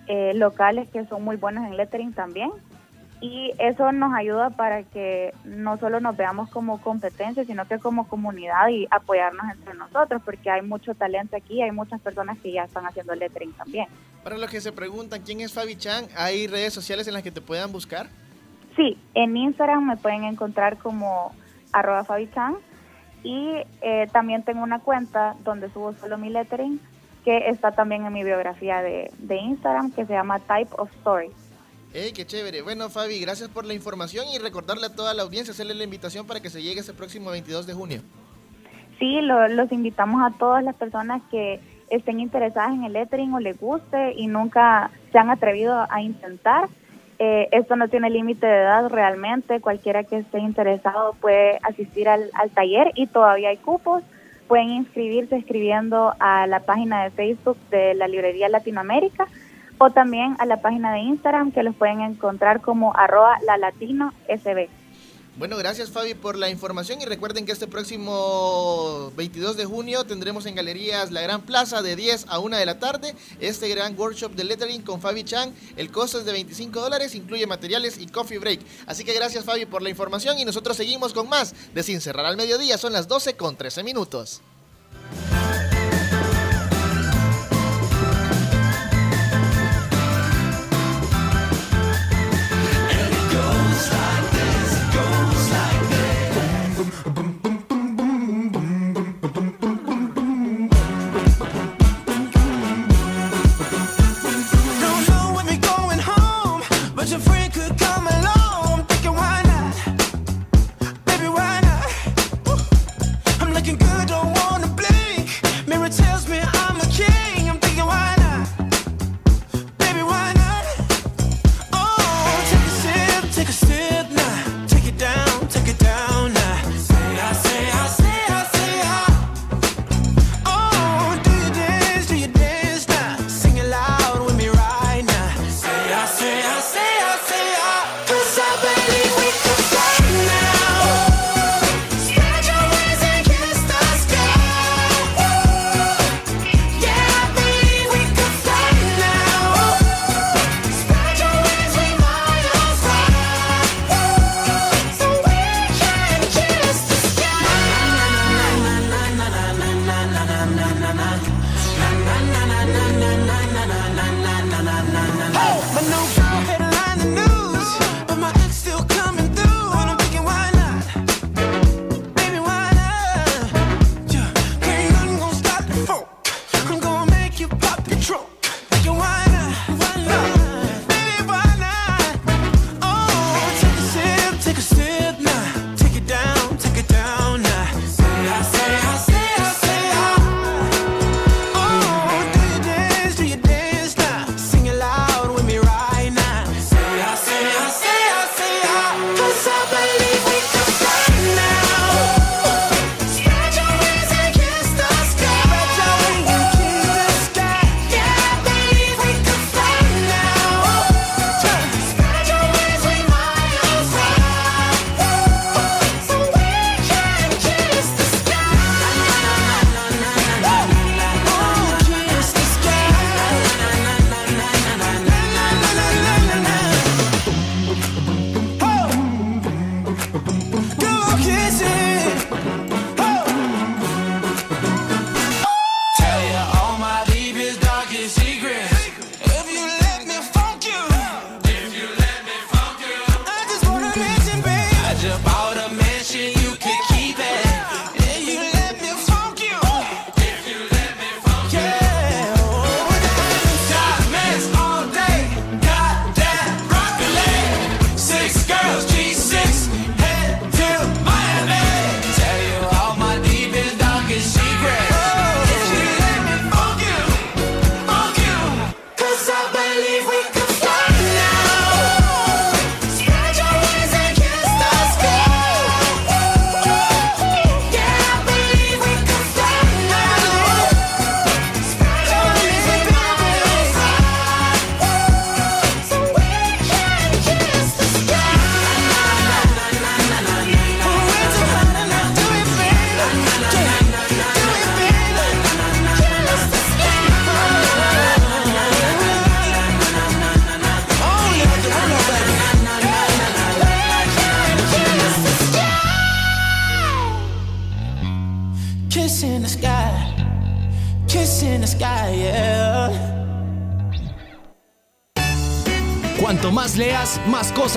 eh, 0.07 0.33
locales 0.35 0.89
que 0.89 1.05
son 1.05 1.23
muy 1.23 1.37
buenos 1.37 1.67
en 1.67 1.77
lettering 1.77 2.15
también 2.15 2.51
y 3.21 3.53
eso 3.59 3.93
nos 3.93 4.15
ayuda 4.15 4.51
para 4.51 4.83
que 4.83 5.35
no 5.45 5.77
solo 5.77 6.01
nos 6.01 6.17
veamos 6.17 6.49
como 6.51 6.81
competencia, 6.81 7.45
sino 7.45 7.67
que 7.67 7.79
como 7.79 8.09
comunidad 8.09 8.69
y 8.69 8.87
apoyarnos 8.91 9.45
entre 9.53 9.75
nosotros, 9.75 10.23
porque 10.25 10.51
hay 10.51 10.63
mucho 10.63 10.95
talento 10.95 11.37
aquí, 11.37 11.63
hay 11.63 11.71
muchas 11.71 12.01
personas 12.01 12.39
que 12.39 12.53
ya 12.53 12.65
están 12.65 12.87
haciendo 12.87 13.15
lettering 13.15 13.53
también. 13.53 13.89
Para 14.25 14.39
los 14.39 14.51
que 14.51 14.61
se 14.61 14.73
preguntan 14.73 15.23
quién 15.23 15.41
es 15.41 15.53
Fabi 15.53 15.77
Chan, 15.77 16.07
¿hay 16.17 16.47
redes 16.47 16.73
sociales 16.73 17.09
en 17.09 17.15
las 17.15 17.23
que 17.23 17.31
te 17.31 17.41
puedan 17.41 17.73
buscar? 17.73 18.09
Sí, 18.75 18.99
en 19.15 19.37
Instagram 19.37 19.87
me 19.87 19.97
pueden 19.97 20.25
encontrar 20.25 20.79
como 20.79 21.35
arroba 21.73 22.05
Fabi 22.05 22.31
Chan 22.33 22.57
y 23.27 23.65
eh, 23.83 24.07
también 24.13 24.45
tengo 24.45 24.63
una 24.63 24.79
cuenta 24.79 25.35
donde 25.43 25.69
subo 25.73 25.93
solo 25.95 26.17
mi 26.17 26.31
lettering 26.31 26.81
que 27.25 27.49
está 27.49 27.73
también 27.73 28.07
en 28.07 28.13
mi 28.13 28.23
biografía 28.23 28.83
de, 28.83 29.11
de 29.19 29.37
Instagram 29.37 29.91
que 29.91 30.07
se 30.07 30.13
llama 30.13 30.39
Type 30.39 30.71
of 30.79 30.93
Story. 30.99 31.31
¡Ey, 31.93 32.13
qué 32.13 32.25
chévere! 32.25 32.63
Bueno, 32.63 32.89
Fabi, 32.89 33.19
gracias 33.19 33.49
por 33.49 33.65
la 33.65 33.75
información 33.75 34.27
y 34.33 34.39
recordarle 34.39 34.87
a 34.87 34.95
toda 34.95 35.13
la 35.13 35.25
audiencia, 35.25 35.51
hacerle 35.51 35.75
la 35.75 35.83
invitación 35.83 36.25
para 36.25 36.41
que 36.41 36.51
se 36.51 36.63
llegue 36.63 36.81
ese 36.81 36.95
próximo 36.95 37.31
22 37.31 37.67
de 37.67 37.75
junio. 37.75 38.03
Sí, 39.01 39.21
los 39.23 39.73
invitamos 39.73 40.23
a 40.23 40.39
todas 40.39 40.63
las 40.63 40.77
personas 40.77 41.21
que 41.29 41.61
estén 41.91 42.21
interesadas 42.21 42.75
en 42.75 42.85
el 42.85 42.93
lettering 42.93 43.35
o 43.35 43.41
les 43.41 43.59
guste 43.59 44.13
y 44.13 44.29
nunca 44.29 44.93
se 45.11 45.19
han 45.19 45.31
atrevido 45.31 45.85
a 45.91 46.01
intentar. 46.01 46.69
Eh, 47.19 47.49
esto 47.53 47.77
no 47.77 47.89
tiene 47.89 48.11
límite 48.11 48.47
de 48.47 48.59
edad 48.59 48.89
realmente, 48.91 49.61
cualquiera 49.61 50.05
que 50.05 50.19
esté 50.19 50.39
interesado 50.39 51.15
puede 51.21 51.59
asistir 51.63 52.09
al, 52.09 52.31
al 52.35 52.51
taller 52.51 52.93
y 52.95 53.07
todavía 53.07 53.51
hay 53.51 53.57
cupos. 53.57 54.03
Pueden 54.49 54.69
inscribirse 54.69 55.37
escribiendo 55.37 56.15
a 56.21 56.47
la 56.47 56.61
página 56.61 57.03
de 57.03 57.11
Facebook 57.11 57.57
de 57.71 57.95
la 57.95 58.07
Librería 58.07 58.49
Latinoamérica 58.49 59.27
o 59.79 59.91
también 59.91 60.37
a 60.39 60.47
la 60.47 60.59
página 60.59 60.93
de 60.93 61.01
Instagram 61.01 61.53
que 61.53 61.63
los 61.63 61.75
pueden 61.75 62.01
encontrar 62.01 62.61
como 62.61 62.95
arroba 62.97 63.39
la 63.45 63.57
latino 63.57 64.13
sb. 64.29 64.69
Bueno, 65.39 65.59
gracias 65.59 65.91
Fabi 65.91 66.15
por 66.15 66.39
la 66.39 66.49
información 66.49 67.03
y 67.03 67.05
recuerden 67.05 67.45
que 67.45 67.53
este 67.53 67.67
próximo 67.67 69.13
22 69.17 69.59
de 69.59 69.67
junio 69.67 70.05
tendremos 70.05 70.47
en 70.47 70.55
Galerías 70.55 71.13
La 71.13 71.21
Gran 71.21 71.43
Plaza 71.43 71.83
de 71.83 71.95
10 71.95 72.25
a 72.29 72.39
1 72.39 72.57
de 72.57 72.65
la 72.65 72.79
tarde 72.79 73.15
este 73.39 73.69
gran 73.69 73.99
workshop 73.99 74.33
de 74.33 74.45
lettering 74.45 74.81
con 74.81 75.03
Fabi 75.03 75.25
Chang. 75.25 75.53
El 75.77 75.91
costo 75.91 76.19
es 76.19 76.25
de 76.25 76.33
25 76.33 76.81
dólares, 76.81 77.15
incluye 77.15 77.47
materiales 77.47 77.99
y 77.99 78.07
coffee 78.07 78.39
break. 78.39 78.61
Así 78.87 79.05
que 79.05 79.13
gracias 79.13 79.45
Fabi 79.45 79.67
por 79.67 79.83
la 79.83 79.91
información 79.91 80.39
y 80.39 80.47
nosotros 80.47 80.75
seguimos 80.75 81.13
con 81.13 81.29
más 81.29 81.55
de 81.75 81.83
Sin 81.83 82.01
Cerrar 82.01 82.25
al 82.25 82.39
Mediodía. 82.39 82.79
Son 82.79 82.95
las 82.95 83.07
12 83.07 83.37
con 83.37 83.57
13 83.57 83.83
minutos. 83.83 84.41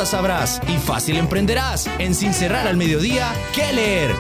Sabrás 0.10 0.60
y 0.68 0.78
fácil 0.78 1.18
emprenderás. 1.18 1.88
En 2.00 2.16
Sin 2.16 2.34
Cerrar 2.34 2.68
al 2.68 2.78
Mediodía, 2.78 3.32
¿qué 3.54 3.72
leer? 3.72 4.12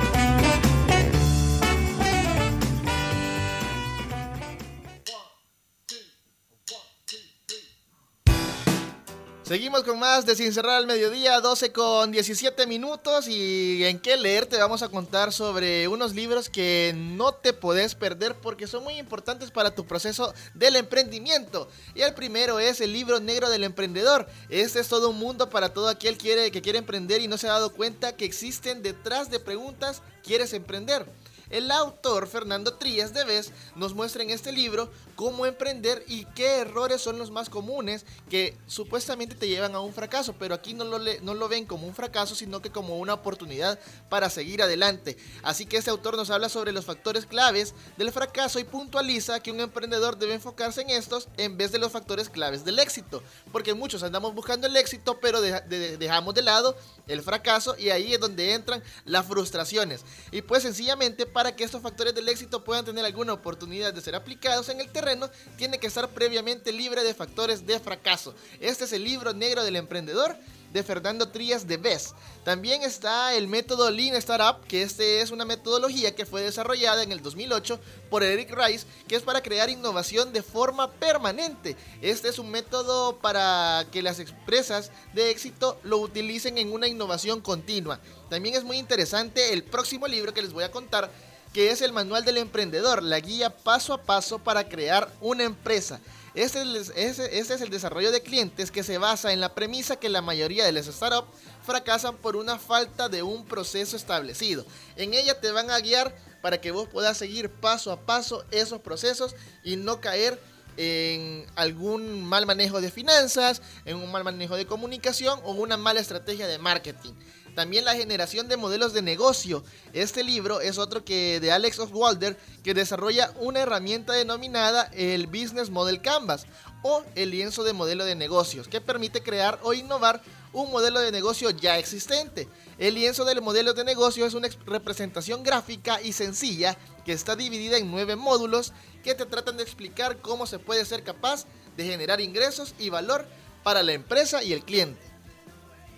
Más 10.19 10.25
de 10.25 10.35
Sin 10.35 10.51
Cerrar 10.51 10.75
al 10.75 10.85
Mediodía, 10.85 11.39
12 11.39 11.71
con 11.71 12.11
17 12.11 12.67
minutos 12.67 13.29
y 13.29 13.85
en 13.85 13.99
qué 13.99 14.17
leer 14.17 14.47
te 14.47 14.57
vamos 14.57 14.81
a 14.81 14.89
contar 14.89 15.31
sobre 15.31 15.87
unos 15.87 16.13
libros 16.13 16.49
que 16.49 16.93
no 16.93 17.33
te 17.33 17.53
podés 17.53 17.95
perder 17.95 18.35
porque 18.35 18.67
son 18.67 18.83
muy 18.83 18.95
importantes 18.95 19.49
para 19.49 19.73
tu 19.73 19.85
proceso 19.85 20.33
del 20.55 20.75
emprendimiento. 20.75 21.69
Y 21.95 22.01
el 22.01 22.13
primero 22.15 22.59
es 22.59 22.81
el 22.81 22.91
libro 22.91 23.21
negro 23.21 23.49
del 23.49 23.63
emprendedor. 23.63 24.27
Este 24.49 24.81
es 24.81 24.89
todo 24.89 25.09
un 25.09 25.19
mundo 25.19 25.49
para 25.49 25.73
todo 25.73 25.87
aquel 25.87 26.17
que 26.17 26.23
quiere, 26.23 26.51
que 26.51 26.61
quiere 26.61 26.79
emprender 26.79 27.21
y 27.21 27.29
no 27.29 27.37
se 27.37 27.47
ha 27.47 27.53
dado 27.53 27.71
cuenta 27.71 28.17
que 28.17 28.25
existen 28.25 28.83
detrás 28.83 29.31
de 29.31 29.39
preguntas, 29.39 30.01
¿quieres 30.21 30.51
emprender? 30.51 31.05
El 31.49 31.71
autor 31.71 32.27
Fernando 32.27 32.75
Trías 32.75 33.11
de 33.13 33.23
Vez 33.23 33.51
nos 33.75 33.95
muestra 33.95 34.21
en 34.21 34.29
este 34.29 34.51
libro 34.51 34.91
cómo 35.15 35.47
emprender 35.47 36.03
y 36.07 36.25
qué 36.25 36.57
errores 36.57 37.01
son 37.01 37.17
los 37.17 37.31
más 37.31 37.49
comunes 37.49 38.05
que 38.29 38.55
supuestamente 38.67 39.35
te 39.35 39.47
llevan 39.47 39.73
a 39.73 39.79
un 39.79 39.91
fracaso, 39.91 40.35
pero 40.37 40.53
aquí 40.53 40.75
no 40.75 40.83
lo, 40.83 40.99
no 40.99 41.33
lo 41.33 41.49
ven 41.49 41.65
como 41.65 41.87
un 41.87 41.95
fracaso, 41.95 42.35
sino 42.35 42.61
que 42.61 42.69
como 42.69 42.99
una 42.99 43.15
oportunidad 43.15 43.79
para 44.09 44.29
seguir 44.29 44.61
adelante. 44.61 45.17
Así 45.41 45.65
que 45.65 45.77
este 45.77 45.89
autor 45.89 46.15
nos 46.17 46.29
habla 46.29 46.49
sobre 46.49 46.71
los 46.71 46.85
factores 46.85 47.25
claves 47.25 47.73
del 47.97 48.11
fracaso 48.11 48.59
y 48.59 48.63
puntualiza 48.63 49.41
que 49.41 49.51
un 49.51 49.59
emprendedor 49.59 50.17
debe 50.17 50.35
enfocarse 50.35 50.81
en 50.81 50.91
estos 50.91 51.29
en 51.37 51.57
vez 51.57 51.71
de 51.71 51.79
los 51.79 51.91
factores 51.91 52.29
claves 52.29 52.63
del 52.63 52.77
éxito, 52.77 53.23
porque 53.51 53.73
muchos 53.73 54.03
andamos 54.03 54.35
buscando 54.35 54.67
el 54.67 54.75
éxito, 54.75 55.19
pero 55.19 55.41
dejamos 55.41 56.35
de 56.35 56.43
lado 56.43 56.77
el 57.07 57.23
fracaso 57.23 57.75
y 57.75 57.89
ahí 57.89 58.13
es 58.13 58.19
donde 58.19 58.53
entran 58.53 58.83
las 59.05 59.25
frustraciones. 59.25 60.05
Y 60.31 60.43
pues 60.43 60.61
sencillamente 60.61 61.25
para 61.25 61.38
que 61.55 61.63
estos 61.63 61.81
factores 61.81 62.13
del 62.13 62.27
éxito 62.27 62.63
puedan 62.63 62.85
tener 62.85 63.05
alguna 63.05 63.33
oportunidad 63.33 63.93
de 63.93 64.01
ser 64.01 64.13
aplicados 64.13 64.67
en 64.69 64.81
el 64.81 64.89
terreno, 64.89 65.29
tiene 65.57 65.79
que 65.79 65.87
estar 65.87 66.09
previamente 66.09 66.71
libre 66.71 67.03
de 67.03 67.13
factores 67.13 67.65
de 67.65 67.79
fracaso. 67.79 68.35
Este 68.59 68.83
es 68.83 68.93
el 68.93 69.03
libro 69.03 69.33
negro 69.33 69.63
del 69.63 69.77
emprendedor 69.77 70.35
de 70.73 70.83
Fernando 70.83 71.29
Trías 71.29 71.67
de 71.67 71.77
BES. 71.77 72.13
También 72.43 72.83
está 72.83 73.33
el 73.33 73.47
método 73.47 73.89
Lean 73.89 74.15
Startup, 74.15 74.65
que 74.67 74.83
este 74.83 75.21
es 75.21 75.31
una 75.31 75.45
metodología 75.45 76.15
que 76.15 76.25
fue 76.25 76.41
desarrollada 76.41 77.03
en 77.03 77.11
el 77.11 77.21
2008 77.21 77.79
por 78.09 78.23
Eric 78.23 78.55
Rice, 78.55 78.85
que 79.07 79.15
es 79.15 79.23
para 79.23 79.41
crear 79.41 79.69
innovación 79.69 80.31
de 80.31 80.43
forma 80.43 80.91
permanente. 80.91 81.75
Este 82.01 82.29
es 82.29 82.39
un 82.39 82.51
método 82.51 83.17
para 83.17 83.85
que 83.91 84.01
las 84.01 84.19
empresas 84.19 84.91
de 85.13 85.31
éxito 85.31 85.79
lo 85.83 85.97
utilicen 85.97 86.57
en 86.57 86.71
una 86.71 86.87
innovación 86.87 87.41
continua. 87.41 87.99
También 88.29 88.55
es 88.55 88.63
muy 88.63 88.77
interesante 88.77 89.53
el 89.53 89.63
próximo 89.63 90.07
libro 90.07 90.33
que 90.33 90.41
les 90.41 90.53
voy 90.53 90.63
a 90.63 90.71
contar 90.71 91.11
que 91.53 91.71
es 91.71 91.81
el 91.81 91.93
Manual 91.93 92.25
del 92.25 92.37
Emprendedor, 92.37 93.01
la 93.01 93.19
guía 93.19 93.55
paso 93.55 93.93
a 93.93 94.01
paso 94.01 94.39
para 94.39 94.67
crear 94.67 95.11
una 95.21 95.43
empresa. 95.43 95.99
Este 96.35 96.61
es, 96.61 97.49
el 97.61 97.69
desarrollo 97.69 98.11
de 98.11 98.21
clientes 98.21 98.71
que 98.71 98.83
se 98.83 98.97
basa 98.97 99.33
en 99.33 99.39
la 99.39 99.55
premisa 99.55 99.95
que 99.95 100.09
la 100.09 100.21
mayoría 100.21 100.63
de 100.63 100.71
las 100.71 100.85
startups 100.85 101.27
fracasan 101.65 102.17
por 102.17 102.35
una 102.35 102.59
falta 102.59 103.09
de 103.09 103.23
un 103.23 103.45
proceso 103.45 103.97
establecido. 103.97 104.65
En 104.95 105.13
ella 105.13 105.39
te 105.39 105.51
van 105.51 105.71
a 105.71 105.79
guiar 105.79 106.15
para 106.41 106.61
que 106.61 106.71
vos 106.71 106.87
puedas 106.87 107.17
seguir 107.17 107.49
paso 107.49 107.91
a 107.91 107.99
paso 108.01 108.45
esos 108.51 108.79
procesos 108.79 109.35
y 109.63 109.75
no 109.75 109.99
caer 109.99 110.39
en 110.77 111.45
algún 111.55 112.23
mal 112.23 112.45
manejo 112.45 112.79
de 112.79 112.91
finanzas, 112.91 113.61
en 113.83 113.97
un 113.97 114.09
mal 114.11 114.23
manejo 114.23 114.55
de 114.55 114.65
comunicación 114.65 115.39
o 115.43 115.51
una 115.51 115.77
mala 115.77 115.99
estrategia 115.99 116.47
de 116.47 116.57
marketing. 116.57 117.13
También 117.55 117.85
la 117.85 117.95
generación 117.95 118.47
de 118.47 118.57
modelos 118.57 118.93
de 118.93 119.01
negocio. 119.01 119.63
Este 119.93 120.23
libro 120.23 120.61
es 120.61 120.77
otro 120.77 121.03
que 121.03 121.39
de 121.39 121.51
Alex 121.51 121.79
Oswalder 121.79 122.37
que 122.63 122.73
desarrolla 122.73 123.33
una 123.39 123.61
herramienta 123.61 124.13
denominada 124.13 124.89
el 124.93 125.27
Business 125.27 125.69
Model 125.69 126.01
Canvas 126.01 126.45
o 126.83 127.03
el 127.15 127.31
lienzo 127.31 127.63
de 127.63 127.73
modelo 127.73 128.05
de 128.05 128.15
negocios 128.15 128.67
que 128.67 128.81
permite 128.81 129.21
crear 129.21 129.59
o 129.63 129.73
innovar 129.73 130.21
un 130.53 130.71
modelo 130.71 130.99
de 130.99 131.11
negocio 131.11 131.49
ya 131.49 131.77
existente. 131.77 132.47
El 132.77 132.95
lienzo 132.95 133.25
del 133.25 133.41
modelo 133.41 133.73
de 133.73 133.83
negocio 133.83 134.25
es 134.25 134.33
una 134.33 134.47
representación 134.65 135.43
gráfica 135.43 136.01
y 136.01 136.13
sencilla 136.13 136.77
que 137.05 137.13
está 137.13 137.35
dividida 137.35 137.77
en 137.77 137.91
nueve 137.91 138.15
módulos 138.15 138.73
que 139.03 139.15
te 139.15 139.25
tratan 139.25 139.57
de 139.57 139.63
explicar 139.63 140.17
cómo 140.21 140.47
se 140.47 140.59
puede 140.59 140.85
ser 140.85 141.03
capaz 141.03 141.45
de 141.77 141.85
generar 141.85 142.21
ingresos 142.21 142.73
y 142.79 142.89
valor 142.89 143.27
para 143.63 143.83
la 143.83 143.93
empresa 143.93 144.43
y 144.43 144.53
el 144.53 144.63
cliente. 144.63 145.08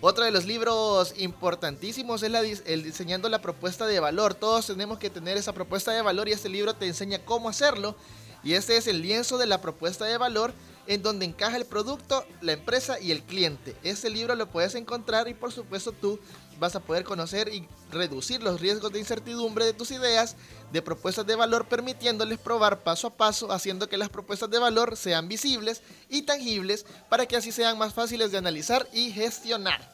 Otro 0.04 0.24
de 0.24 0.32
los 0.32 0.46
libros 0.46 1.14
importantísimos 1.16 2.24
es 2.24 2.62
el 2.66 2.82
diseñando 2.82 3.28
la 3.28 3.40
propuesta 3.40 3.86
de 3.86 4.00
valor. 4.00 4.34
Todos 4.34 4.66
tenemos 4.66 4.98
que 4.98 5.10
tener 5.10 5.36
esa 5.36 5.52
propuesta 5.52 5.92
de 5.92 6.02
valor 6.02 6.28
y 6.28 6.32
este 6.32 6.48
libro 6.48 6.74
te 6.74 6.88
enseña 6.88 7.24
cómo 7.24 7.48
hacerlo. 7.48 7.94
Y 8.42 8.54
este 8.54 8.76
es 8.76 8.88
el 8.88 9.00
lienzo 9.00 9.38
de 9.38 9.46
la 9.46 9.60
propuesta 9.60 10.04
de 10.04 10.18
valor 10.18 10.52
en 10.88 11.04
donde 11.04 11.24
encaja 11.24 11.56
el 11.56 11.66
producto, 11.66 12.26
la 12.40 12.50
empresa 12.50 12.98
y 12.98 13.12
el 13.12 13.22
cliente. 13.22 13.76
Este 13.84 14.10
libro 14.10 14.34
lo 14.34 14.50
puedes 14.50 14.74
encontrar 14.74 15.28
y 15.28 15.34
por 15.34 15.52
supuesto 15.52 15.92
tú 15.92 16.18
vas 16.58 16.74
a 16.74 16.80
poder 16.80 17.04
conocer 17.04 17.54
y 17.54 17.68
reducir 17.92 18.42
los 18.42 18.60
riesgos 18.60 18.90
de 18.90 18.98
incertidumbre 18.98 19.64
de 19.64 19.72
tus 19.72 19.92
ideas 19.92 20.34
de 20.72 20.82
propuestas 20.82 21.26
de 21.28 21.36
valor 21.36 21.66
permitiéndoles 21.66 22.40
probar 22.40 22.82
paso 22.82 23.06
a 23.06 23.14
paso 23.14 23.52
haciendo 23.52 23.88
que 23.88 23.96
las 23.96 24.08
propuestas 24.08 24.50
de 24.50 24.58
valor 24.58 24.96
sean 24.96 25.28
visibles 25.28 25.80
y 26.08 26.22
tangibles 26.22 26.86
para 27.08 27.26
que 27.26 27.36
así 27.36 27.52
sean 27.52 27.78
más 27.78 27.94
fáciles 27.94 28.32
de 28.32 28.38
analizar 28.38 28.88
y 28.92 29.12
gestionar 29.12 29.91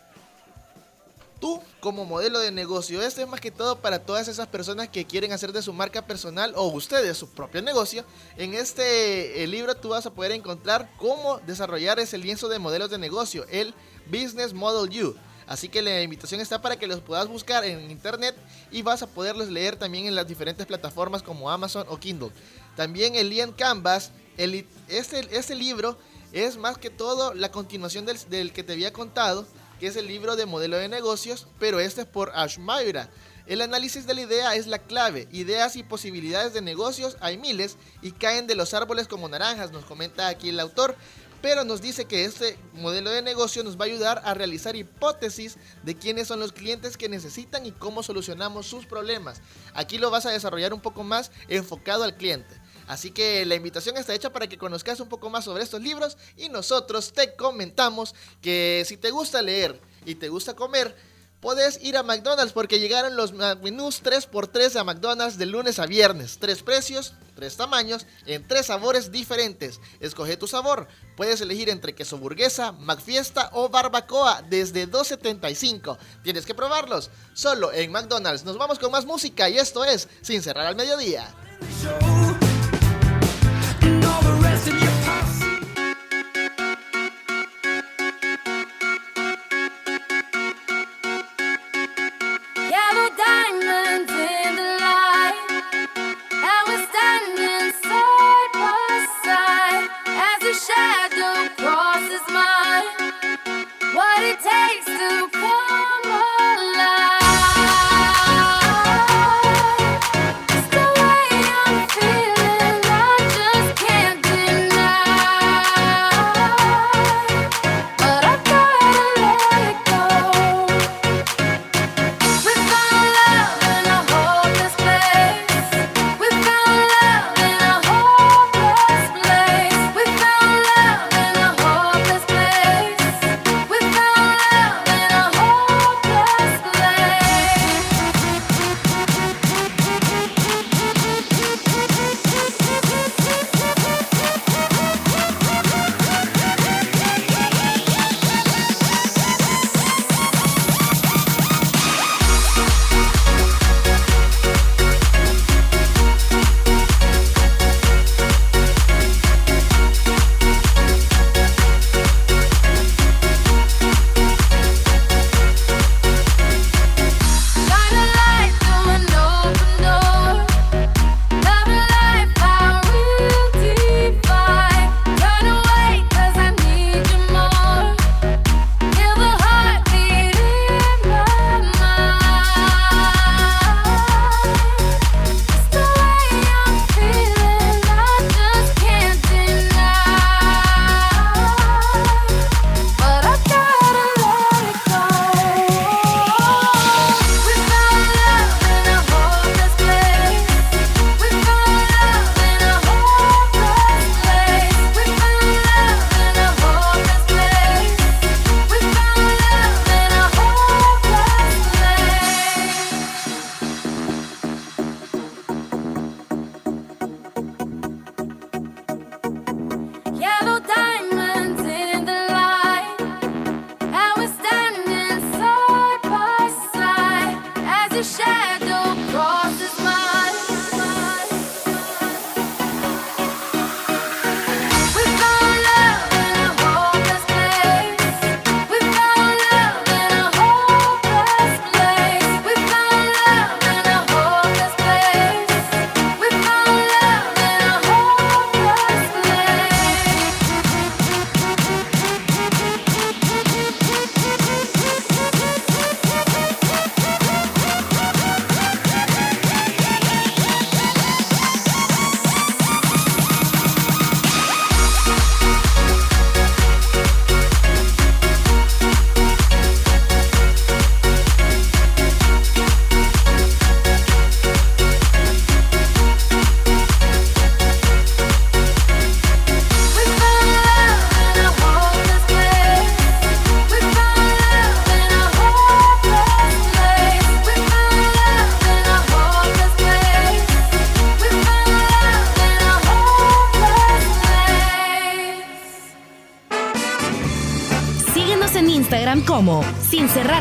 tú 1.41 1.61
como 1.81 2.05
modelo 2.05 2.39
de 2.39 2.51
negocio. 2.51 3.03
Esto 3.03 3.23
es 3.23 3.29
más 3.29 3.41
que 3.41 3.51
todo 3.51 3.81
para 3.81 4.01
todas 4.01 4.29
esas 4.29 4.47
personas 4.49 4.89
que 4.89 5.07
quieren 5.07 5.33
hacer 5.33 5.53
de 5.53 5.63
su 5.63 5.73
marca 5.73 6.07
personal 6.07 6.53
o 6.57 6.69
ustedes 6.69 7.17
su 7.17 7.29
propio 7.29 7.63
negocio. 7.63 8.05
En 8.37 8.55
este 8.55 9.47
libro 9.47 9.75
tú 9.75 9.91
vas 9.91 10.07
a 10.07 10.11
poder 10.11 10.33
encontrar 10.33 10.91
cómo 10.99 11.39
desarrollar 11.47 11.99
ese 11.99 12.19
lienzo 12.19 12.49
de 12.49 12.59
modelos 12.59 12.91
de 12.91 12.99
negocio, 12.99 13.45
el 13.51 13.75
Business 14.07 14.53
Model 14.53 15.05
U. 15.05 15.15
Así 15.47 15.71
que 15.71 15.81
la 15.81 16.03
invitación 16.03 16.43
está 16.43 16.61
para 16.61 16.77
que 16.77 16.87
los 16.87 17.01
puedas 17.01 17.27
buscar 17.27 17.65
en 17.65 17.91
internet 17.91 18.37
y 18.71 18.83
vas 18.83 19.03
a 19.03 19.07
poderlos 19.07 19.49
leer 19.49 19.77
también 19.77 20.07
en 20.07 20.15
las 20.15 20.29
diferentes 20.29 20.67
plataformas 20.67 21.23
como 21.23 21.51
Amazon 21.51 21.87
o 21.89 21.97
Kindle. 21.99 22.31
También 22.77 23.15
el 23.15 23.31
Lean 23.31 23.53
Canvas, 23.53 24.13
el, 24.37 24.67
este, 24.89 25.27
este 25.37 25.55
libro 25.55 25.97
es 26.33 26.59
más 26.59 26.77
que 26.77 26.91
todo 26.91 27.33
la 27.33 27.51
continuación 27.51 28.05
del 28.05 28.53
que 28.53 28.63
te 28.63 28.75
había 28.75 28.93
contado 28.93 29.47
que 29.79 29.87
es 29.87 29.97
el 29.97 30.07
libro 30.07 30.37
de 30.37 30.47
modelo 30.47 30.77
de 30.77 30.89
negocios, 30.89 31.47
pero 31.59 31.81
este 31.81 32.03
es 32.03 32.07
por 32.07 32.33
Ash 32.35 32.59
Mayra. 32.59 33.09
El 33.47 33.63
análisis 33.63 34.07
de 34.07 34.15
la 34.15 34.21
idea 34.21 34.55
es 34.57 34.67
la 34.67 34.79
clave. 34.79 35.27
Ideas 35.33 35.77
y 35.77 35.83
posibilidades 35.83 36.53
de 36.53 36.61
negocios 36.61 37.17
hay 37.21 37.39
miles 37.39 37.77
y 38.03 38.13
caen 38.13 38.47
de 38.47 38.55
los 38.55 38.75
árboles 38.75 39.09
como 39.09 39.29
naranjas, 39.29 39.73
nos 39.73 39.87
comenta 39.87 40.29
aquí 40.29 40.51
el 40.51 40.61
autor. 40.61 40.97
Pero 41.41 41.63
nos 41.63 41.81
dice 41.81 42.05
que 42.05 42.25
este 42.25 42.59
modelo 42.75 43.11
de 43.11 43.23
negocio 43.23 43.63
nos 43.63 43.79
va 43.79 43.85
a 43.85 43.87
ayudar 43.87 44.21
a 44.25 44.35
realizar 44.35 44.75
hipótesis 44.75 45.57
de 45.85 45.97
quiénes 45.97 46.27
son 46.27 46.41
los 46.41 46.53
clientes 46.53 46.97
que 46.97 47.09
necesitan 47.09 47.65
y 47.65 47.71
cómo 47.71 48.03
solucionamos 48.03 48.67
sus 48.67 48.87
problemas. 48.87 49.41
Aquí 49.73 49.99
lo 49.99 50.11
vas 50.11 50.27
a 50.27 50.31
desarrollar 50.31 50.75
un 50.75 50.81
poco 50.81 51.05
más 51.05 51.31
enfocado 51.47 52.03
al 52.03 52.17
cliente. 52.17 52.58
Así 52.89 53.11
que 53.11 53.45
la 53.45 53.55
invitación 53.55 53.97
está 53.99 54.15
hecha 54.15 54.33
para 54.33 54.49
que 54.49 54.59
conozcas 54.59 54.99
un 55.01 55.09
poco 55.09 55.29
más 55.29 55.45
sobre 55.45 55.63
estos 55.63 55.83
libros 55.83 56.17
y 56.37 56.49
nosotros 56.49 57.13
te 57.13 57.37
comentamos 57.37 58.15
que 58.41 58.83
si 58.87 58.97
te 58.97 59.11
gusta 59.11 59.43
leer 59.43 59.79
y 60.07 60.15
te 60.15 60.31
gusta 60.31 60.55
comer, 60.55 60.97
puedes 61.41 61.85
ir 61.85 61.99
a 61.99 62.03
McDonald's 62.03 62.55
porque 62.55 62.81
llegaron 62.81 63.15
los 63.15 63.33
menús 63.33 64.03
3x3 64.03 64.77
a 64.77 64.85
McDonald's 64.85 65.37
de 65.37 65.45
lunes 65.45 65.79
a 65.79 65.85
viernes. 65.85 66.39
Tres 66.41 66.63
precios, 66.63 67.13
tres 67.37 67.59
tamaños, 67.59 68.07
en 68.25 68.49
tres 68.49 68.67
sabores 68.67 69.13
diferentes. 69.13 69.81
Escoge 70.01 70.39
tu 70.39 70.47
sabor. 70.47 70.89
Puedes 71.15 71.43
elegir 71.43 71.69
entre 71.69 71.95
queso 71.95 72.17
burguesa, 72.17 72.73
McFiesta 72.73 73.51
o 73.53 73.69
barbacoa 73.69 74.43
desde 74.49 74.91
2.75. 74.91 75.99
Tienes 76.23 76.47
que 76.47 76.55
probarlos. 76.55 77.11
Solo 77.35 77.71
en 77.71 77.93
McDonald's. 77.93 78.45
Nos 78.45 78.57
vamos 78.57 78.79
con 78.79 78.91
más 78.91 79.05
música 79.05 79.49
y 79.51 79.59
esto 79.59 79.85
es 79.85 80.09
Sin 80.23 80.43
cerrar 80.43 80.67
al 80.67 80.77
mediodía. 80.77 81.29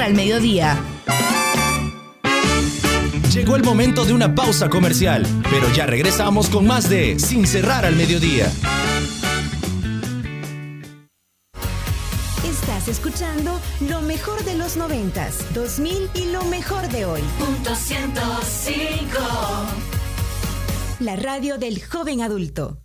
Al 0.08 0.14
Mediodía. 0.14 0.82
Llegó 3.34 3.58
el 3.58 3.64
momento 3.64 4.06
de 4.06 4.14
una 4.14 4.34
pausa 4.34 4.70
comercial, 4.70 5.28
pero 5.50 5.70
ya 5.74 5.86
regresamos 5.86 6.50
con 6.50 6.66
más 6.66 6.90
de 6.90 7.20
Sin 7.20 7.46
Cerrar 7.46 7.86
al 7.86 7.98
Mediodía. 7.98 8.50
Estás 12.46 12.88
escuchando 12.88 13.60
lo 13.82 14.02
mejor 14.02 14.46
de 14.46 14.56
los 14.56 14.78
noventas, 14.78 15.40
2000 15.54 16.10
y 16.14 16.32
lo 16.32 16.46
mejor 16.46 16.88
de 16.88 17.04
hoy. 17.04 17.22
Punto 17.38 17.76
105. 17.76 19.20
La 21.02 21.18
radio 21.18 21.58
del 21.58 21.84
joven 21.84 22.22
adulto. 22.22 22.78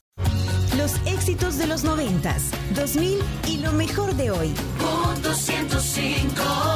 Los 0.76 0.96
éxitos 1.06 1.56
de 1.56 1.68
los 1.68 1.84
noventas, 1.84 2.50
2000 2.74 3.18
y 3.46 3.58
lo 3.58 3.72
mejor 3.72 4.16
de 4.16 4.32
hoy. 4.32 4.52
Punto 4.80 5.32
105. 5.34 6.71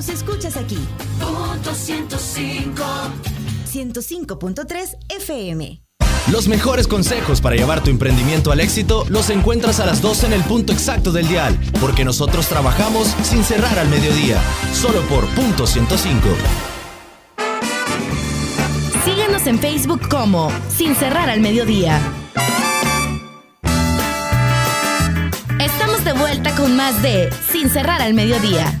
Los 0.00 0.08
escuchas 0.08 0.56
aquí. 0.56 0.78
Punto 1.18 1.74
105. 1.74 2.82
105.3 3.70 4.96
FM. 5.10 5.82
Los 6.32 6.48
mejores 6.48 6.86
consejos 6.88 7.42
para 7.42 7.54
llevar 7.54 7.82
tu 7.82 7.90
emprendimiento 7.90 8.50
al 8.50 8.60
éxito 8.60 9.04
los 9.10 9.28
encuentras 9.28 9.78
a 9.78 9.84
las 9.84 10.00
12 10.00 10.28
en 10.28 10.32
el 10.32 10.42
punto 10.44 10.72
exacto 10.72 11.12
del 11.12 11.28
dial, 11.28 11.60
porque 11.82 12.06
nosotros 12.06 12.48
trabajamos 12.48 13.08
sin 13.24 13.44
cerrar 13.44 13.78
al 13.78 13.90
mediodía, 13.90 14.40
solo 14.72 15.02
por 15.02 15.26
punto 15.34 15.66
105. 15.66 16.18
Síguenos 19.04 19.46
en 19.46 19.58
Facebook 19.58 20.08
como 20.08 20.50
Sin 20.74 20.94
Cerrar 20.94 21.28
al 21.28 21.42
Mediodía. 21.42 22.00
Estamos 25.60 26.02
de 26.04 26.14
vuelta 26.14 26.56
con 26.56 26.74
más 26.74 27.02
de 27.02 27.28
Sin 27.52 27.68
Cerrar 27.68 28.00
al 28.00 28.14
Mediodía. 28.14 28.80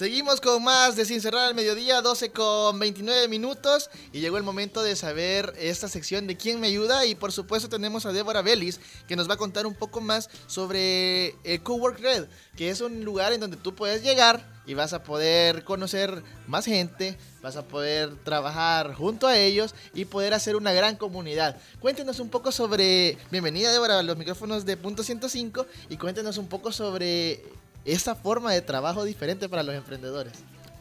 Seguimos 0.00 0.40
con 0.40 0.64
más 0.64 0.96
de 0.96 1.04
Sin 1.04 1.20
Cerrar 1.20 1.48
al 1.48 1.54
Mediodía, 1.54 2.00
12 2.00 2.30
con 2.30 2.78
29 2.78 3.28
minutos. 3.28 3.90
Y 4.14 4.20
llegó 4.20 4.38
el 4.38 4.42
momento 4.42 4.82
de 4.82 4.96
saber 4.96 5.52
esta 5.58 5.88
sección 5.88 6.26
de 6.26 6.38
quién 6.38 6.58
me 6.58 6.68
ayuda. 6.68 7.04
Y 7.04 7.14
por 7.14 7.32
supuesto, 7.32 7.68
tenemos 7.68 8.06
a 8.06 8.12
Débora 8.12 8.40
Bellis, 8.40 8.80
que 9.06 9.14
nos 9.14 9.28
va 9.28 9.34
a 9.34 9.36
contar 9.36 9.66
un 9.66 9.74
poco 9.74 10.00
más 10.00 10.30
sobre 10.46 11.34
el 11.44 11.62
Cowork 11.62 12.00
Red, 12.00 12.28
que 12.56 12.70
es 12.70 12.80
un 12.80 13.04
lugar 13.04 13.34
en 13.34 13.40
donde 13.40 13.58
tú 13.58 13.74
puedes 13.74 14.02
llegar 14.02 14.48
y 14.64 14.72
vas 14.72 14.94
a 14.94 15.02
poder 15.02 15.64
conocer 15.64 16.22
más 16.46 16.64
gente, 16.64 17.18
vas 17.42 17.56
a 17.56 17.68
poder 17.68 18.16
trabajar 18.24 18.94
junto 18.94 19.26
a 19.26 19.36
ellos 19.36 19.74
y 19.92 20.06
poder 20.06 20.32
hacer 20.32 20.56
una 20.56 20.72
gran 20.72 20.96
comunidad. 20.96 21.58
Cuéntenos 21.78 22.20
un 22.20 22.30
poco 22.30 22.52
sobre. 22.52 23.18
Bienvenida, 23.30 23.70
Débora, 23.70 23.98
a 23.98 24.02
los 24.02 24.16
micrófonos 24.16 24.64
de 24.64 24.78
Punto 24.78 25.02
105 25.02 25.66
y 25.90 25.98
cuéntenos 25.98 26.38
un 26.38 26.48
poco 26.48 26.72
sobre 26.72 27.44
esa 27.84 28.14
forma 28.14 28.52
de 28.52 28.60
trabajo 28.60 29.04
diferente 29.04 29.48
para 29.48 29.62
los 29.62 29.74
emprendedores. 29.74 30.32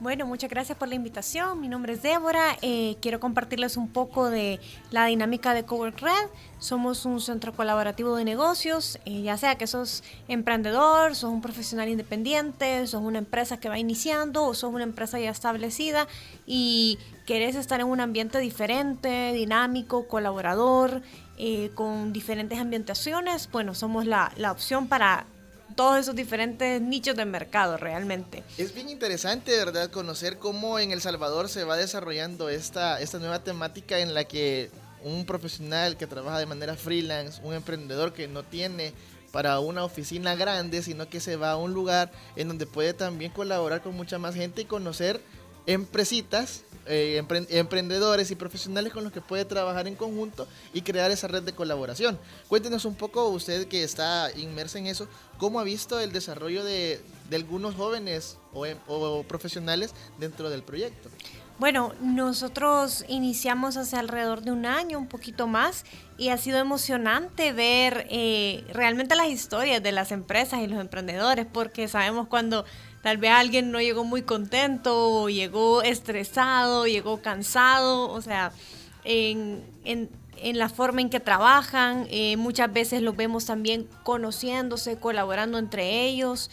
Bueno, 0.01 0.25
muchas 0.25 0.49
gracias 0.49 0.77
por 0.77 0.87
la 0.87 0.95
invitación. 0.95 1.59
Mi 1.59 1.67
nombre 1.67 1.91
es 1.91 2.01
Débora. 2.01 2.57
Eh, 2.61 2.95
quiero 3.01 3.19
compartirles 3.19 3.75
un 3.75 3.89
poco 3.89 4.29
de 4.29 4.61
la 4.91 5.05
dinámica 5.07 5.53
de 5.53 5.65
Cowork 5.65 5.99
Red. 5.99 6.29
Somos 6.57 7.03
un 7.03 7.19
centro 7.19 7.51
colaborativo 7.51 8.15
de 8.15 8.23
negocios, 8.23 8.97
eh, 9.03 9.23
ya 9.23 9.35
sea 9.35 9.55
que 9.57 9.67
sos 9.67 10.05
emprendedor, 10.29 11.17
sos 11.17 11.33
un 11.33 11.41
profesional 11.41 11.89
independiente, 11.89 12.87
sos 12.87 13.01
una 13.01 13.17
empresa 13.17 13.59
que 13.59 13.67
va 13.67 13.77
iniciando 13.77 14.45
o 14.45 14.53
sos 14.53 14.73
una 14.73 14.85
empresa 14.85 15.19
ya 15.19 15.31
establecida 15.31 16.07
y 16.47 16.97
querés 17.25 17.57
estar 17.57 17.81
en 17.81 17.87
un 17.87 17.99
ambiente 17.99 18.39
diferente, 18.39 19.33
dinámico, 19.33 20.07
colaborador, 20.07 21.01
eh, 21.37 21.71
con 21.75 22.13
diferentes 22.13 22.57
ambientaciones. 22.57 23.51
Bueno, 23.51 23.75
somos 23.75 24.05
la, 24.05 24.31
la 24.37 24.53
opción 24.53 24.87
para 24.87 25.25
todos 25.79 25.97
esos 25.97 26.13
diferentes 26.13 26.81
nichos 26.81 27.15
de 27.15 27.23
mercado 27.23 27.77
realmente. 27.77 28.43
Es 28.57 28.73
bien 28.73 28.89
interesante, 28.89 29.51
¿verdad? 29.51 29.89
Conocer 29.89 30.37
cómo 30.37 30.77
en 30.77 30.91
El 30.91 30.99
Salvador 30.99 31.47
se 31.47 31.63
va 31.63 31.77
desarrollando 31.77 32.49
esta, 32.49 32.99
esta 32.99 33.17
nueva 33.17 33.45
temática 33.45 33.97
en 33.99 34.13
la 34.13 34.25
que 34.25 34.69
un 35.05 35.25
profesional 35.25 35.95
que 35.95 36.05
trabaja 36.05 36.37
de 36.37 36.47
manera 36.47 36.75
freelance, 36.75 37.41
un 37.45 37.53
emprendedor 37.53 38.11
que 38.11 38.27
no 38.27 38.43
tiene 38.43 38.91
para 39.31 39.61
una 39.61 39.85
oficina 39.85 40.35
grande, 40.35 40.83
sino 40.83 41.07
que 41.07 41.21
se 41.21 41.37
va 41.37 41.51
a 41.51 41.55
un 41.55 41.73
lugar 41.73 42.11
en 42.35 42.49
donde 42.49 42.65
puede 42.65 42.93
también 42.93 43.31
colaborar 43.31 43.81
con 43.81 43.95
mucha 43.95 44.17
más 44.17 44.35
gente 44.35 44.63
y 44.63 44.65
conocer 44.65 45.21
empresitas 45.65 46.63
eh, 46.91 47.23
emprendedores 47.49 48.31
y 48.31 48.35
profesionales 48.35 48.91
con 48.91 49.03
los 49.03 49.13
que 49.13 49.21
puede 49.21 49.45
trabajar 49.45 49.87
en 49.87 49.95
conjunto 49.95 50.47
y 50.73 50.81
crear 50.81 51.11
esa 51.11 51.27
red 51.27 51.43
de 51.43 51.53
colaboración. 51.53 52.17
Cuéntenos 52.47 52.83
un 52.83 52.95
poco, 52.95 53.29
usted 53.29 53.67
que 53.67 53.83
está 53.83 54.31
inmersa 54.35 54.79
en 54.79 54.87
eso, 54.87 55.07
cómo 55.37 55.59
ha 55.59 55.63
visto 55.63 55.99
el 55.99 56.11
desarrollo 56.11 56.63
de, 56.63 56.99
algunos 57.31 57.75
jóvenes 57.75 58.37
o, 58.53 58.65
em, 58.65 58.77
o 58.87 59.23
profesionales 59.23 59.93
dentro 60.17 60.49
del 60.49 60.63
proyecto. 60.63 61.09
Bueno, 61.59 61.93
nosotros 61.99 63.03
iniciamos 63.09 63.75
hace 63.75 63.97
alrededor 63.97 64.43
de 64.43 64.51
un 64.51 64.65
año, 64.65 64.97
un 64.97 65.07
poquito 65.07 65.45
más, 65.45 65.83
y 66.17 66.29
ha 66.29 66.37
sido 66.37 66.57
emocionante 66.57 67.51
ver 67.51 68.07
eh, 68.09 68.63
realmente 68.71 69.13
las 69.17 69.27
historias 69.27 69.83
de 69.83 69.91
las 69.91 70.13
empresas 70.13 70.61
y 70.61 70.67
los 70.67 70.79
emprendedores, 70.79 71.45
porque 71.45 71.89
sabemos 71.89 72.29
cuando 72.29 72.63
Tal 73.01 73.17
vez 73.17 73.31
alguien 73.31 73.71
no 73.71 73.79
llegó 73.79 74.03
muy 74.03 74.23
contento, 74.23 75.21
o 75.21 75.29
llegó 75.29 75.81
estresado, 75.81 76.85
llegó 76.85 77.21
cansado, 77.21 78.09
o 78.09 78.21
sea, 78.21 78.51
en, 79.05 79.63
en, 79.85 80.09
la 80.57 80.67
forma 80.67 81.01
en 81.01 81.09
que 81.09 81.19
trabajan. 81.19 82.07
Eh, 82.09 82.35
muchas 82.37 82.71
veces 82.71 83.01
los 83.01 83.15
vemos 83.15 83.45
también 83.45 83.87
conociéndose, 84.03 84.97
colaborando 84.97 85.57
entre 85.57 86.05
ellos. 86.05 86.51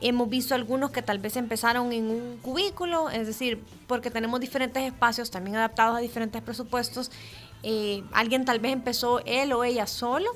Hemos 0.00 0.28
visto 0.28 0.54
algunos 0.54 0.92
que 0.92 1.02
tal 1.02 1.18
vez 1.18 1.36
empezaron 1.36 1.92
en 1.92 2.08
un 2.08 2.38
cubículo, 2.42 3.10
es 3.10 3.26
decir, 3.26 3.60
porque 3.88 4.12
tenemos 4.12 4.38
diferentes 4.38 4.84
espacios 4.84 5.32
también 5.32 5.56
adaptados 5.56 5.96
a 5.96 6.00
diferentes 6.00 6.40
presupuestos. 6.42 7.10
Eh, 7.64 8.04
alguien 8.12 8.44
tal 8.44 8.60
vez 8.60 8.72
empezó 8.72 9.18
él 9.24 9.52
o 9.52 9.64
ella 9.64 9.88
solo 9.88 10.30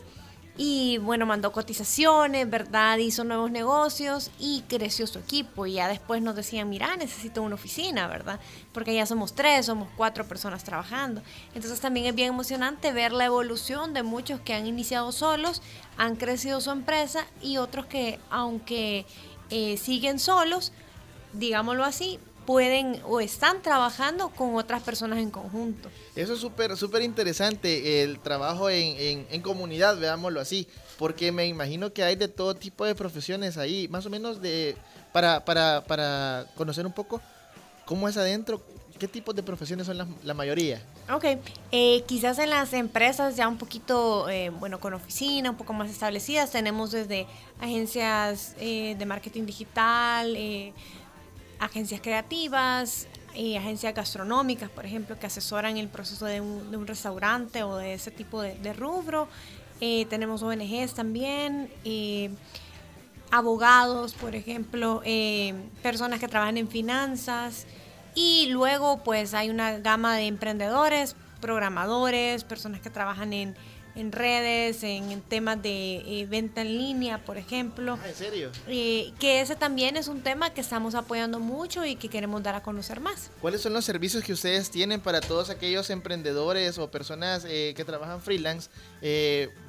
y 0.57 0.99
bueno, 0.99 1.25
mandó 1.25 1.51
cotizaciones, 1.51 2.49
¿verdad? 2.49 2.99
Hizo 2.99 3.25
nuevos 3.25 3.51
negocios 3.51 4.31
y 4.38 4.62
creció 4.69 5.07
su 5.07 5.19
equipo. 5.19 5.65
Y 5.67 5.75
ya 5.75 5.88
después 5.88 6.21
nos 6.21 6.37
decían, 6.37 6.69
mira, 6.69 6.95
necesito 6.97 7.43
una 7.43 7.55
oficina, 7.55 8.07
¿verdad? 8.07 8.38
Porque 8.73 8.95
ya 8.95 9.07
somos 9.07 9.35
tres, 9.35 9.67
somos 9.67 9.88
cuatro 9.97 10.29
personas 10.29 10.62
trabajando. 10.62 11.23
Entonces 11.55 11.81
también 11.81 12.07
es 12.07 12.15
bien 12.15 12.29
emocionante 12.29 12.93
ver 12.93 13.12
la 13.12 13.25
evolución 13.25 13.95
de 13.95 14.03
muchos 14.03 14.41
que 14.41 14.53
han 14.53 14.67
iniciado 14.67 15.11
solos, 15.11 15.62
han 15.97 16.17
crecido 16.17 16.61
su 16.61 16.71
empresa 16.71 17.27
y 17.41 17.57
otros 17.57 17.87
que, 17.87 18.21
aunque 18.29 19.07
eh, 19.49 19.79
siguen 19.79 20.19
solos, 20.19 20.73
digámoslo 21.33 21.85
así, 21.85 22.19
pueden 22.46 23.00
o 23.07 23.20
están 23.20 23.62
trabajando 23.62 24.31
con 24.31 24.55
otras 24.57 24.83
personas 24.83 25.18
en 25.18 25.31
conjunto. 25.31 25.88
Eso 26.14 26.35
es 26.35 26.40
súper 26.40 26.76
súper 26.76 27.02
interesante, 27.02 28.02
el 28.02 28.18
trabajo 28.20 28.68
en, 28.70 29.26
en, 29.31 29.42
comunidad, 29.42 29.98
veámoslo 29.98 30.40
así, 30.40 30.68
porque 30.98 31.33
me 31.33 31.46
imagino 31.46 31.92
que 31.92 32.02
hay 32.02 32.16
de 32.16 32.28
todo 32.28 32.55
tipo 32.55 32.85
de 32.85 32.94
profesiones 32.94 33.59
ahí, 33.59 33.88
más 33.88 34.07
o 34.07 34.11
menos 34.11 34.40
de 34.40 34.76
para, 35.12 35.44
para, 35.44 35.85
para 35.87 36.46
conocer 36.57 36.87
un 36.87 36.92
poco 36.92 37.20
cómo 37.85 38.09
es 38.09 38.16
adentro, 38.16 38.62
qué 38.98 39.09
tipos 39.09 39.35
de 39.35 39.42
profesiones 39.42 39.87
son 39.87 39.98
la, 40.22 40.35
mayoría. 40.35 40.81
Ok, 41.12 41.24
eh, 41.72 42.05
quizás 42.07 42.38
en 42.38 42.50
las 42.50 42.72
empresas 42.72 43.37
ya 43.37 43.48
un 43.48 43.59
poquito, 43.59 44.28
eh, 44.28 44.50
bueno, 44.50 44.78
con 44.78 44.94
oficina, 44.94 45.50
un 45.50 45.57
poco 45.57 45.72
más 45.72 45.90
establecidas, 45.90 46.52
tenemos 46.52 46.92
desde 46.92 47.26
agencias 47.61 48.55
eh, 48.61 48.94
de 48.96 49.05
marketing 49.07 49.44
digital, 49.44 50.37
agencias 51.64 52.01
creativas, 52.01 53.07
y 53.35 53.57
agencias 53.57 53.94
gastronómicas, 53.94 54.70
por 54.70 54.85
ejemplo, 54.85 55.18
que 55.18 55.27
asesoran 55.27 55.77
el 55.77 55.88
proceso 55.88 56.27
de 56.27 56.40
un, 56.40 56.87
restaurante 56.87 57.62
o 57.62 57.77
de 57.77 57.94
ese 57.94 58.11
tipo 58.11 58.42
de, 58.42 58.72
rubro. 58.72 59.29
Eh, 59.81 60.07
tenemos 60.07 60.42
ONGs 60.42 60.94
también, 60.94 61.70
eh, 61.85 62.31
abogados, 63.31 64.14
por 64.14 64.35
ejemplo, 64.35 65.03
eh, 65.05 65.55
personas 65.83 66.20
que 66.20 66.29
trabajan 66.29 66.59
en 66.59 66.68
finanzas. 66.68 67.66
Y 68.14 68.48
luego 68.51 69.03
pues 69.03 69.33
hay 69.33 69.48
una 69.48 69.79
gama 69.79 70.16
de 70.16 70.27
emprendedores, 70.27 71.16
programadores, 71.40 72.44
personas 72.44 72.81
que 72.81 72.90
trabajan 72.90 73.33
en 73.33 73.57
en 73.94 74.12
redes, 74.12 74.83
en 74.83 75.20
temas 75.22 75.62
de 75.62 75.96
eh, 75.96 76.26
venta 76.28 76.62
en 76.62 76.78
línea, 76.78 77.18
por 77.24 77.37
ejemplo. 77.37 77.98
Ah, 78.02 78.09
¿En 78.09 78.14
serio? 78.14 78.50
Eh, 78.68 79.12
que 79.18 79.40
ese 79.40 79.57
también 79.57 79.96
es 79.96 80.09
un 80.09 80.22
tema 80.22 80.50
que 80.50 80.61
estamos 80.61 80.94
apoyando 80.94 81.38
mucho 81.38 81.85
y 81.85 81.96
que 81.96 82.09
queremos 82.09 82.42
dar 82.42 82.55
a 82.55 82.62
conocer 82.62 83.00
más. 83.00 83.31
¿Cuáles 83.40 83.61
son 83.61 83.72
los 83.72 83.85
servicios 83.85 84.24
que 84.24 84.33
ustedes 84.33 84.70
tienen 84.70 85.00
para 85.00 85.20
todos 85.20 85.50
aquellos 85.50 85.90
emprendedores 85.90 86.78
o 86.78 86.90
personas 86.90 87.44
eh, 87.46 87.74
que 87.76 87.85
trabajan 87.85 88.20
freelance? 88.20 88.70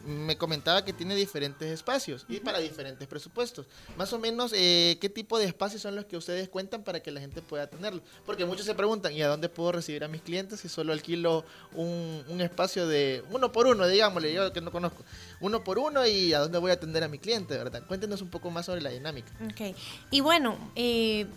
Me 0.06 0.38
comentaba 0.38 0.84
que 0.84 0.94
tiene 0.94 1.16
diferentes 1.16 1.70
espacios 1.72 2.26
y 2.28 2.40
para 2.40 2.60
diferentes 2.60 3.08
presupuestos. 3.08 3.66
Más 3.98 4.12
o 4.14 4.20
menos, 4.20 4.52
eh, 4.54 4.98
¿qué 5.00 5.10
tipo 5.10 5.40
de 5.40 5.46
espacios 5.46 5.82
son 5.82 5.96
los 5.96 6.06
que 6.06 6.18
ustedes 6.18 6.50
cuentan 6.50 6.84
para 6.84 7.02
que 7.02 7.12
la 7.12 7.22
gente 7.22 7.42
pueda 7.42 7.68
tenerlo? 7.68 8.02
Porque 8.26 8.46
muchos 8.46 8.66
se 8.66 8.76
preguntan, 8.76 9.14
¿y 9.14 9.22
a 9.22 9.28
dónde 9.28 9.50
puedo 9.50 9.72
recibir 9.72 10.04
a 10.04 10.08
mis 10.08 10.22
clientes 10.22 10.60
si 10.60 10.70
solo 10.70 10.94
alquilo 10.94 11.46
un, 11.74 12.24
un 12.28 12.42
espacio 12.42 12.88
de 12.88 13.24
uno 13.32 13.52
por 13.52 13.68
uno, 13.68 13.88
digámosle, 13.88 14.34
yo 14.34 14.52
que 14.52 14.62
no 14.62 14.72
conozco, 14.72 15.04
uno 15.40 15.64
por 15.64 15.80
uno 15.80 16.06
y 16.06 16.34
a 16.34 16.40
dónde 16.40 16.58
voy 16.58 16.72
a 16.72 16.76
atender 16.76 17.04
a 17.04 17.08
mi 17.08 17.20
cliente, 17.20 17.58
¿verdad? 17.58 17.84
Cuéntenos 17.88 18.22
un 18.22 18.30
poco 18.30 18.52
más 18.52 18.66
sobre 18.66 18.82
la 18.82 18.90
dinámica. 18.90 19.32
Ok. 19.46 19.76
Y 20.12 20.22
bueno, 20.22 20.58
eh, 20.76 21.28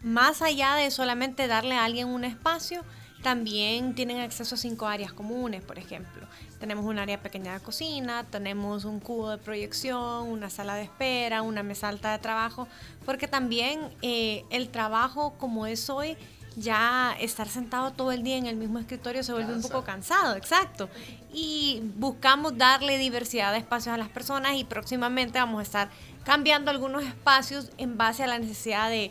más 0.00 0.42
allá 0.42 0.74
de 0.74 0.90
solamente 0.90 1.46
darle 1.46 1.74
a 1.74 1.84
alguien 1.84 2.08
un 2.08 2.24
espacio, 2.24 2.82
también 3.22 3.94
tienen 3.94 4.18
acceso 4.20 4.54
a 4.54 4.58
cinco 4.58 4.86
áreas 4.86 5.12
comunes, 5.12 5.62
por 5.62 5.78
ejemplo. 5.78 6.26
Tenemos 6.58 6.84
un 6.84 6.98
área 6.98 7.22
pequeña 7.22 7.54
de 7.54 7.60
cocina, 7.60 8.24
tenemos 8.24 8.84
un 8.84 9.00
cubo 9.00 9.30
de 9.30 9.38
proyección, 9.38 10.28
una 10.28 10.50
sala 10.50 10.74
de 10.74 10.82
espera, 10.82 11.42
una 11.42 11.62
mesa 11.62 11.88
alta 11.88 12.12
de 12.12 12.18
trabajo, 12.18 12.68
porque 13.04 13.28
también 13.28 13.80
eh, 14.02 14.44
el 14.50 14.68
trabajo 14.68 15.34
como 15.38 15.66
es 15.66 15.88
hoy, 15.88 16.16
ya 16.56 17.16
estar 17.18 17.48
sentado 17.48 17.92
todo 17.92 18.12
el 18.12 18.22
día 18.22 18.36
en 18.36 18.46
el 18.46 18.56
mismo 18.56 18.78
escritorio 18.78 19.22
se 19.22 19.32
vuelve 19.32 19.54
un 19.54 19.62
poco 19.62 19.84
cansado, 19.84 20.36
exacto. 20.36 20.90
Y 21.32 21.82
buscamos 21.96 22.58
darle 22.58 22.98
diversidad 22.98 23.52
de 23.52 23.58
espacios 23.58 23.94
a 23.94 23.96
las 23.96 24.08
personas 24.08 24.56
y 24.56 24.64
próximamente 24.64 25.38
vamos 25.38 25.60
a 25.60 25.62
estar 25.62 25.90
cambiando 26.24 26.70
algunos 26.70 27.04
espacios 27.04 27.70
en 27.78 27.96
base 27.96 28.22
a 28.22 28.26
la 28.26 28.38
necesidad 28.38 28.90
de 28.90 29.10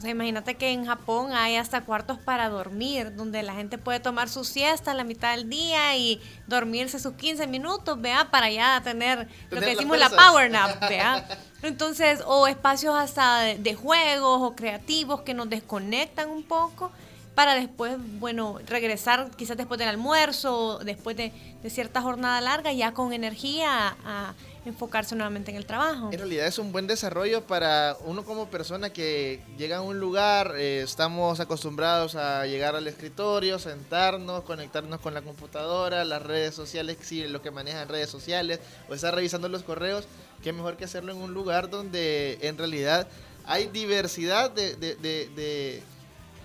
o 0.00 0.02
sea, 0.02 0.12
imagínate 0.12 0.54
que 0.54 0.70
en 0.70 0.86
Japón 0.86 1.34
hay 1.34 1.56
hasta 1.56 1.82
cuartos 1.82 2.16
para 2.16 2.48
dormir, 2.48 3.14
donde 3.16 3.42
la 3.42 3.52
gente 3.52 3.76
puede 3.76 4.00
tomar 4.00 4.30
su 4.30 4.44
siesta 4.44 4.92
a 4.92 4.94
la 4.94 5.04
mitad 5.04 5.36
del 5.36 5.50
día 5.50 5.94
y 5.94 6.22
dormirse 6.46 6.98
sus 6.98 7.12
15 7.16 7.46
minutos, 7.46 8.00
vea, 8.00 8.30
para 8.30 8.50
ya 8.50 8.80
tener, 8.82 9.28
lo 9.50 9.60
que 9.60 9.66
decimos 9.66 9.98
la 9.98 10.08
power 10.08 10.50
nap, 10.50 10.88
vea. 10.88 11.28
Entonces, 11.62 12.22
o 12.24 12.46
espacios 12.46 12.94
hasta 12.94 13.40
de, 13.40 13.58
de 13.58 13.74
juegos 13.74 14.40
o 14.40 14.56
creativos 14.56 15.20
que 15.20 15.34
nos 15.34 15.50
desconectan 15.50 16.30
un 16.30 16.44
poco 16.44 16.90
para 17.34 17.54
después, 17.54 17.96
bueno, 18.18 18.58
regresar 18.66 19.30
quizás 19.36 19.58
después 19.58 19.78
del 19.78 19.88
almuerzo, 19.88 20.78
después 20.78 21.14
de, 21.14 21.30
de 21.62 21.68
cierta 21.68 22.00
jornada 22.00 22.40
larga, 22.40 22.72
ya 22.72 22.94
con 22.94 23.12
energía 23.12 23.68
a, 23.70 23.96
a 24.30 24.34
enfocarse 24.66 25.14
nuevamente 25.14 25.50
en 25.50 25.56
el 25.56 25.64
trabajo. 25.66 26.10
En 26.12 26.18
realidad 26.18 26.46
es 26.46 26.58
un 26.58 26.70
buen 26.72 26.86
desarrollo 26.86 27.46
para 27.46 27.96
uno 28.04 28.24
como 28.24 28.48
persona 28.50 28.90
que 28.90 29.40
llega 29.56 29.78
a 29.78 29.80
un 29.80 29.98
lugar, 30.00 30.54
eh, 30.56 30.82
estamos 30.82 31.40
acostumbrados 31.40 32.14
a 32.14 32.44
llegar 32.46 32.76
al 32.76 32.86
escritorio, 32.86 33.58
sentarnos, 33.58 34.42
conectarnos 34.44 35.00
con 35.00 35.14
la 35.14 35.22
computadora, 35.22 36.04
las 36.04 36.22
redes 36.22 36.54
sociales, 36.54 36.98
sí, 37.00 37.26
lo 37.26 37.40
que 37.42 37.50
manejan 37.50 37.88
redes 37.88 38.10
sociales, 38.10 38.60
o 38.88 38.94
estar 38.94 39.14
revisando 39.14 39.48
los 39.48 39.62
correos, 39.62 40.04
qué 40.42 40.52
mejor 40.52 40.76
que 40.76 40.84
hacerlo 40.84 41.12
en 41.12 41.18
un 41.18 41.32
lugar 41.34 41.70
donde 41.70 42.38
en 42.42 42.58
realidad 42.58 43.08
hay 43.46 43.66
diversidad 43.68 44.50
de, 44.50 44.76
de, 44.76 44.94
de- 44.96 45.28
de- 45.34 45.82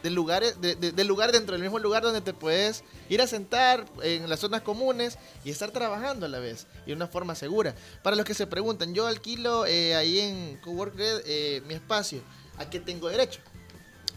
de 0.06 0.12
lugares, 0.12 0.62
de, 0.62 1.04
lugar 1.04 1.32
dentro 1.32 1.54
del 1.54 1.64
mismo 1.64 1.80
lugar 1.80 2.04
donde 2.04 2.22
te 2.22 2.32
puedes 2.32 2.84
ir 3.10 3.24
a 3.24 3.28
sentar 3.28 3.86
en 4.04 4.30
las 4.30 4.40
zonas 4.40 4.62
comunes 4.62 5.18
y 5.44 5.50
estar 5.50 5.72
trabajando 5.72 6.28
a 6.28 6.30
la 6.30 6.38
vez 6.38 6.68
y 6.86 6.90
de 6.90 6.94
una 6.94 7.08
forma 7.08 7.34
segura. 7.34 7.74
Para 8.04 8.16
los 8.16 8.24
que 8.24 8.36
se 8.36 8.46
preguntan, 8.46 8.94
yo 8.94 9.08
alquilo 9.08 9.66
eh, 9.66 9.96
ahí 9.96 10.20
en 10.20 10.58
Cowork 10.58 10.94
eh, 11.00 11.64
mi 11.66 11.74
espacio, 11.74 12.22
¿a 12.58 12.70
qué 12.70 12.80
tengo 12.80 13.10
derecho? 13.10 13.40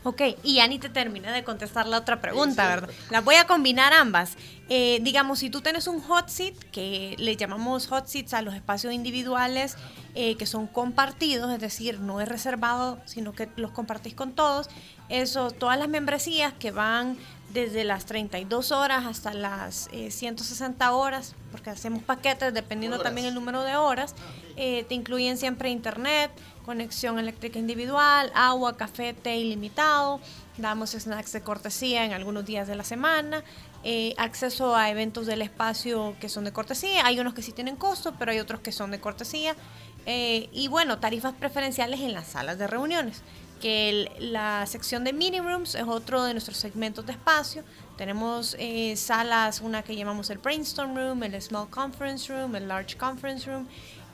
Ok, 0.04 0.22
y 0.42 0.54
ya 0.54 0.68
ni 0.68 0.78
te 0.78 0.88
terminé 0.88 1.30
de 1.32 1.42
contestar 1.44 1.86
la 1.86 1.98
otra 1.98 2.20
pregunta, 2.20 2.62
Sí, 2.62 2.68
¿verdad? 2.68 2.90
Las 3.10 3.24
voy 3.24 3.34
a 3.34 3.46
combinar 3.46 3.92
ambas. 3.92 4.36
Eh, 4.68 5.00
digamos, 5.02 5.40
si 5.40 5.50
tú 5.50 5.60
tienes 5.60 5.86
un 5.86 6.00
hot 6.00 6.28
seat, 6.28 6.54
que 6.70 7.16
le 7.18 7.36
llamamos 7.36 7.88
hot 7.88 8.06
seats 8.06 8.32
a 8.32 8.42
los 8.42 8.54
espacios 8.54 8.92
individuales 8.92 9.76
eh, 10.14 10.36
que 10.36 10.46
son 10.46 10.66
compartidos, 10.66 11.52
es 11.52 11.60
decir, 11.60 12.00
no 12.00 12.20
es 12.20 12.28
reservado, 12.28 12.98
sino 13.06 13.32
que 13.32 13.48
los 13.56 13.72
compartís 13.72 14.14
con 14.14 14.32
todos, 14.32 14.68
eso, 15.08 15.50
todas 15.50 15.78
las 15.78 15.88
membresías 15.88 16.52
que 16.52 16.70
van 16.70 17.16
desde 17.52 17.82
las 17.82 18.04
32 18.04 18.72
horas 18.72 19.06
hasta 19.06 19.32
las 19.32 19.88
eh, 19.92 20.10
160 20.10 20.92
horas, 20.92 21.34
porque 21.50 21.70
hacemos 21.70 22.02
paquetes 22.02 22.52
dependiendo 22.52 22.96
Horas. 22.96 23.04
también 23.04 23.26
el 23.26 23.34
número 23.34 23.62
de 23.64 23.74
horas, 23.76 24.14
eh, 24.56 24.84
te 24.88 24.94
incluyen 24.94 25.38
siempre 25.38 25.70
internet, 25.70 26.30
conexión 26.68 27.18
eléctrica 27.18 27.58
individual, 27.58 28.30
agua, 28.34 28.76
café, 28.76 29.14
té 29.14 29.38
ilimitado, 29.38 30.20
damos 30.58 30.90
snacks 30.90 31.32
de 31.32 31.40
cortesía 31.40 32.04
en 32.04 32.12
algunos 32.12 32.44
días 32.44 32.68
de 32.68 32.76
la 32.76 32.84
semana, 32.84 33.42
eh, 33.84 34.12
acceso 34.18 34.76
a 34.76 34.90
eventos 34.90 35.24
del 35.24 35.40
espacio 35.40 36.14
que 36.20 36.28
son 36.28 36.44
de 36.44 36.52
cortesía, 36.52 37.06
hay 37.06 37.20
unos 37.20 37.32
que 37.32 37.40
sí 37.40 37.52
tienen 37.52 37.76
costo, 37.76 38.16
pero 38.18 38.32
hay 38.32 38.38
otros 38.38 38.60
que 38.60 38.70
son 38.70 38.90
de 38.90 39.00
cortesía, 39.00 39.56
eh, 40.04 40.50
y 40.52 40.68
bueno, 40.68 40.98
tarifas 40.98 41.32
preferenciales 41.32 42.00
en 42.00 42.12
las 42.12 42.26
salas 42.26 42.58
de 42.58 42.66
reuniones 42.66 43.22
que 43.58 44.12
la 44.20 44.66
sección 44.66 45.04
de 45.04 45.12
mini 45.12 45.40
rooms 45.40 45.74
es 45.74 45.84
otro 45.84 46.24
de 46.24 46.32
nuestros 46.32 46.56
segmentos 46.56 47.04
de 47.06 47.12
espacio. 47.12 47.64
Tenemos 47.96 48.54
eh, 48.58 48.94
salas, 48.96 49.60
una 49.60 49.82
que 49.82 49.96
llamamos 49.96 50.30
el 50.30 50.38
brainstorm 50.38 50.94
room, 50.94 51.22
el 51.24 51.40
small 51.42 51.68
conference 51.68 52.32
room, 52.32 52.54
el 52.54 52.68
large 52.68 52.96
conference 52.96 53.50
room, 53.50 53.66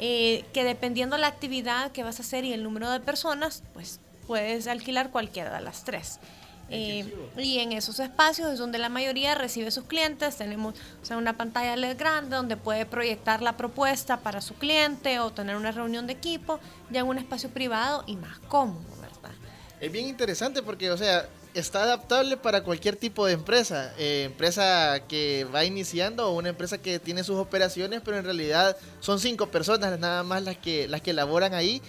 eh, 0.07 0.45
que 0.53 0.64
dependiendo 0.64 1.17
la 1.17 1.29
actividad 1.29 1.90
que 1.90 2.03
vas 2.03 2.19
a 2.19 2.23
hacer 2.23 2.45
y 2.45 2.53
el 2.53 2.62
número 2.62 2.90
de 2.90 3.01
personas, 3.01 3.62
pues 3.73 4.01
puedes 4.27 4.67
alquilar 4.67 5.11
cualquiera 5.11 5.55
de 5.55 5.62
las 5.62 5.83
tres. 5.85 6.19
Eh, 6.69 7.11
y 7.38 7.59
en 7.61 7.73
esos 7.73 7.99
espacios 8.01 8.53
es 8.53 8.59
donde 8.59 8.77
la 8.77 8.90
mayoría 8.90 9.35
recibe 9.35 9.71
sus 9.71 9.85
clientes. 9.85 10.37
Tenemos 10.37 10.75
o 11.03 11.07
sea, 11.07 11.17
una 11.17 11.38
pantalla 11.38 11.75
LED 11.77 11.97
grande 11.97 12.37
donde 12.37 12.59
puede 12.59 12.85
proyectar 12.85 13.40
la 13.40 13.57
propuesta 13.57 14.19
para 14.19 14.43
su 14.43 14.53
cliente 14.57 15.21
o 15.21 15.31
tener 15.31 15.57
una 15.57 15.73
reunión 15.73 16.07
de 16.07 16.12
equipo 16.12 16.61
ya 16.90 17.01
en 17.01 17.07
un 17.07 17.17
espacio 17.17 17.49
privado 17.49 18.05
y 18.07 18.17
más 18.17 18.38
cómodo, 18.40 18.85
¿verdad? 19.01 19.33
Es 19.81 19.90
bien 19.90 20.07
interesante 20.07 20.62
porque, 20.62 20.90
o 20.90 20.99
sea, 20.99 21.27
está 21.55 21.85
adaptable 21.85 22.37
para 22.37 22.62
cualquier 22.62 22.97
tipo 22.97 23.27
de 23.27 23.33
empresa. 23.33 23.93
Eh, 23.97 24.25
empresa 24.25 25.01
que 25.09 25.47
va 25.55 25.64
iniciando 25.64 26.29
o 26.29 26.37
una 26.37 26.51
empresa 26.51 26.79
que 26.79 26.99
tiene 26.99 27.25
sus 27.25 27.37
operaciones, 27.37 28.03
pero 28.05 28.19
en 28.19 28.25
realidad 28.25 28.77
son 29.01 29.21
cinco 29.21 29.49
personas 29.49 29.99
nada 29.99 30.23
más 30.23 30.43
las 30.43 30.57
que 30.59 30.88
las 30.88 31.01
que 31.01 31.12
laboran 31.12 31.55
ahí. 31.55 31.81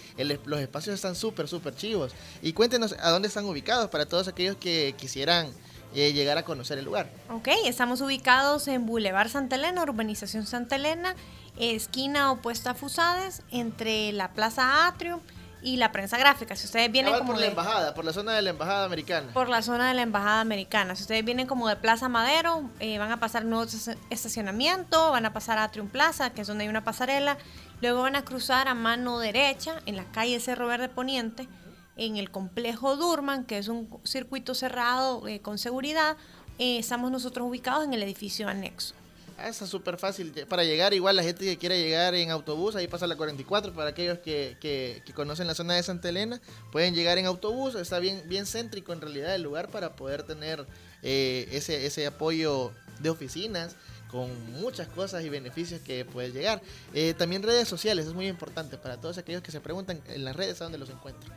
Los 0.44 0.60
espacios 0.60 0.94
están 0.94 1.16
súper, 1.16 1.48
súper 1.48 1.74
chivos. 1.74 2.12
Y 2.42 2.52
cuéntenos 2.52 2.94
a 3.00 3.10
dónde 3.10 3.28
están 3.28 3.44
ubicados 3.44 3.90
para 3.90 4.06
todos 4.06 4.28
aquellos 4.28 4.56
que 4.56 4.94
quisieran 4.96 5.50
eh, 5.94 6.12
llegar 6.12 6.38
a 6.38 6.44
conocer 6.44 6.78
el 6.78 6.84
lugar. 6.84 7.10
Ok, 7.30 7.48
estamos 7.64 8.00
ubicados 8.00 8.68
en 8.68 8.86
Boulevard 8.86 9.28
Santa 9.28 9.56
Elena, 9.56 9.82
Urbanización 9.82 10.46
Santa 10.46 10.76
Elena, 10.76 11.16
esquina 11.58 12.32
opuesta 12.32 12.70
a 12.70 12.74
Fusades, 12.74 13.42
entre 13.50 14.12
la 14.12 14.32
Plaza 14.32 14.86
Atrium 14.86 15.20
y 15.62 15.76
la 15.78 15.90
prensa 15.92 16.16
gráfica. 16.18 16.54
Si 16.54 16.66
ustedes 16.66 16.90
vienen 16.92 17.12
como 17.14 17.32
por 17.32 17.40
la 17.40 17.46
embajada, 17.46 17.94
por 17.94 18.04
la 18.04 18.12
zona 18.12 18.32
de 18.34 18.42
la 18.42 18.50
embajada 18.50 18.84
americana. 18.84 19.32
por 19.32 19.48
la 19.48 19.62
zona 19.62 19.88
de 19.88 19.94
la 19.94 20.02
Embajada 20.02 20.40
Americana. 20.40 20.94
Si 20.94 21.02
ustedes 21.02 21.24
vienen 21.24 21.46
como 21.46 21.66
de 21.68 21.76
Plaza 21.76 22.08
Madero, 22.08 22.70
eh, 22.80 22.98
van 22.98 23.10
a 23.10 23.18
pasar 23.18 23.44
nuevo 23.44 23.64
estaci- 23.64 23.96
estacionamiento, 24.10 25.10
van 25.10 25.26
a 25.26 25.32
pasar 25.32 25.58
a 25.58 25.64
Atrium 25.64 25.88
Plaza, 25.88 26.30
que 26.30 26.42
es 26.42 26.46
donde 26.46 26.64
hay 26.64 26.68
una 26.70 26.84
pasarela, 26.84 27.36
luego 27.80 28.02
van 28.02 28.16
a 28.16 28.24
cruzar 28.24 28.68
a 28.68 28.74
mano 28.74 29.18
derecha 29.18 29.80
en 29.86 29.96
la 29.96 30.04
calle 30.04 30.38
Cerro 30.40 30.66
Verde 30.66 30.88
Poniente, 30.88 31.48
en 31.96 32.16
el 32.18 32.30
complejo 32.30 32.96
Durman, 32.96 33.44
que 33.44 33.58
es 33.58 33.68
un 33.68 33.88
circuito 34.04 34.54
cerrado 34.54 35.26
eh, 35.26 35.40
con 35.40 35.58
seguridad. 35.58 36.16
Eh, 36.58 36.78
estamos 36.78 37.10
nosotros 37.10 37.48
ubicados 37.48 37.84
en 37.84 37.94
el 37.94 38.02
edificio 38.02 38.48
anexo. 38.48 38.94
Ah, 39.38 39.48
está 39.50 39.66
súper 39.66 39.98
fácil 39.98 40.32
para 40.48 40.64
llegar. 40.64 40.94
Igual 40.94 41.14
la 41.16 41.22
gente 41.22 41.44
que 41.44 41.58
quiera 41.58 41.74
llegar 41.76 42.14
en 42.14 42.30
autobús, 42.30 42.74
ahí 42.74 42.88
pasa 42.88 43.06
la 43.06 43.16
44. 43.16 43.72
Para 43.74 43.90
aquellos 43.90 44.18
que, 44.20 44.56
que- 44.60 45.02
que 45.04 45.12
conocen 45.12 45.46
la 45.46 45.54
zona 45.54 45.74
de 45.74 45.82
Santa 45.82 46.08
Elena, 46.08 46.40
pueden 46.72 46.94
llegar 46.94 47.18
en 47.18 47.26
autobús. 47.26 47.74
Está 47.74 47.98
bien, 47.98 48.22
bien 48.26 48.46
céntrico 48.46 48.94
en 48.94 49.00
realidad 49.02 49.34
el 49.34 49.42
lugar 49.42 49.68
para 49.68 49.94
poder 49.94 50.22
tener 50.22 50.66
eh, 51.02 51.48
ese, 51.52 51.84
ese 51.84 52.06
apoyo 52.06 52.72
de 53.00 53.10
oficinas 53.10 53.76
con 54.10 54.52
muchas 54.52 54.88
cosas 54.88 55.22
y 55.24 55.28
beneficios 55.28 55.82
que 55.82 56.06
puedes 56.06 56.32
llegar. 56.32 56.62
Eh, 56.94 57.12
también 57.12 57.42
redes 57.42 57.68
sociales, 57.68 58.06
es 58.06 58.14
muy 58.14 58.28
importante 58.28 58.78
para 58.78 58.96
todos 58.96 59.18
aquellos 59.18 59.42
que 59.42 59.50
se 59.52 59.60
preguntan 59.60 60.00
en 60.08 60.24
las 60.24 60.34
redes 60.34 60.60
a 60.62 60.64
dónde 60.64 60.78
los 60.78 60.88
encuentran. 60.88 61.30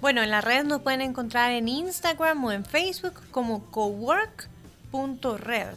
Bueno, 0.00 0.22
en 0.22 0.30
las 0.30 0.42
redes 0.42 0.64
nos 0.64 0.80
pueden 0.80 1.02
encontrar 1.02 1.50
en 1.52 1.68
Instagram 1.68 2.42
o 2.44 2.50
en 2.52 2.64
Facebook 2.64 3.20
como 3.30 3.70
cowork.red. 3.70 5.68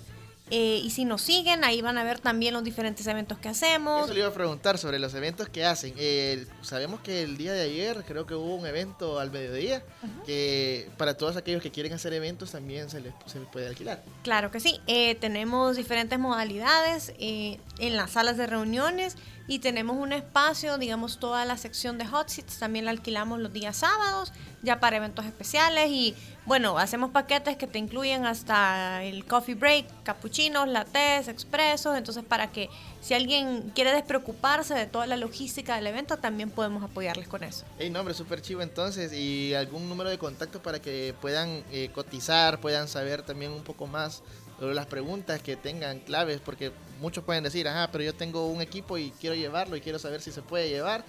Eh, 0.52 0.80
y 0.84 0.92
si 0.92 1.06
nos 1.06 1.22
siguen, 1.22 1.64
ahí 1.64 1.82
van 1.82 1.98
a 1.98 2.04
ver 2.04 2.20
también 2.20 2.54
los 2.54 2.64
diferentes 2.64 3.06
eventos 3.08 3.40
que 3.40 3.50
hacemos. 3.50 4.06
Eso 4.06 4.14
le 4.14 4.20
iba 4.20 4.30
a 4.30 4.34
preguntar 4.34 4.78
sobre 4.78 5.00
los 5.00 5.14
eventos 5.16 5.50
que 5.50 5.66
hacen. 5.66 5.94
Eh, 5.98 6.46
sabemos 6.62 7.00
que 7.00 7.24
el 7.24 7.36
día 7.38 7.54
de 7.54 7.62
ayer 7.64 8.04
creo 8.08 8.28
que 8.28 8.36
hubo 8.36 8.56
un 8.56 8.66
evento 8.68 9.20
al 9.20 9.32
mediodía 9.32 9.84
que 10.26 10.88
para 10.98 11.18
todos 11.18 11.36
aquellos 11.36 11.62
que 11.64 11.72
quieren 11.72 11.94
hacer 11.94 12.14
eventos 12.14 12.52
también 12.52 12.90
se 12.90 13.02
les, 13.02 13.14
se 13.26 13.40
les 13.40 13.48
puede 13.50 13.68
alquilar. 13.68 14.04
Claro 14.24 14.52
que 14.52 14.60
sí. 14.60 14.80
Eh, 14.88 15.16
tenemos 15.16 15.76
diferentes 15.78 16.20
modalidades. 16.20 17.14
eh, 17.18 17.60
en 17.80 17.96
las 17.98 18.12
salas 18.12 18.38
de 18.38 18.48
reuniones 18.48 19.18
y 19.48 19.60
tenemos 19.60 19.98
un 19.98 20.12
espacio, 20.12 20.78
digamos, 20.78 21.20
toda 21.20 21.46
la 21.46 21.58
sección 21.58 21.98
de 21.98 22.06
hot 22.06 22.30
seats 22.30 22.58
también 22.58 22.86
la 22.86 22.92
alquilamos 22.92 23.40
los 23.40 23.54
días 23.54 23.78
sábados, 23.78 24.34
ya 24.64 24.80
para 24.80 24.98
eventos 24.98 25.26
especiales 25.26 25.90
y 25.90 26.16
bueno, 26.46 26.78
hacemos 26.78 27.12
paquetes 27.12 27.56
que 27.58 27.68
te 27.68 27.78
incluyen 27.78 28.26
hasta 28.26 29.04
el 29.04 29.26
coffee 29.26 29.56
break, 29.56 29.86
capuchinos, 30.04 30.68
lattes, 30.68 31.28
expresos, 31.28 31.98
entonces 31.98 32.24
para 32.24 32.52
que 32.52 32.70
si 33.02 33.14
alguien 33.14 33.72
quiere 33.76 33.94
despreocuparse 33.94 34.74
de 34.74 34.88
toda 34.88 35.06
la 35.06 35.18
logística 35.18 35.76
del 35.76 35.88
evento, 35.88 36.18
también 36.18 36.50
podemos 36.50 36.84
apoyarles 36.84 37.28
con 37.28 37.44
eso. 37.44 37.66
Hey, 37.78 37.90
nombre 37.90 38.14
súper 38.14 38.42
chivo 38.42 38.62
entonces 38.62 39.14
y 39.14 39.54
algún 39.54 39.88
número 39.88 40.10
de 40.10 40.18
contacto 40.18 40.62
para 40.62 40.82
que 40.82 41.14
puedan 41.22 41.64
eh, 41.72 41.90
cotizar, 41.94 42.60
puedan 42.60 42.88
saber 42.88 43.22
también 43.22 43.52
un 43.52 43.64
poco 43.64 43.86
más 43.86 44.24
las 44.60 44.86
preguntas 44.86 45.42
que 45.42 45.56
tengan 45.56 46.00
claves, 46.00 46.40
porque 46.44 46.72
muchos 47.00 47.24
pueden 47.24 47.44
decir, 47.44 47.68
ajá, 47.68 47.90
pero 47.92 48.04
yo 48.04 48.14
tengo 48.14 48.48
un 48.48 48.62
equipo 48.62 48.98
y 48.98 49.12
quiero 49.12 49.36
llevarlo 49.36 49.76
y 49.76 49.82
quiero 49.82 50.00
saber 50.00 50.22
si 50.22 50.32
se 50.32 50.42
puede 50.42 50.70
llevar. 50.70 51.06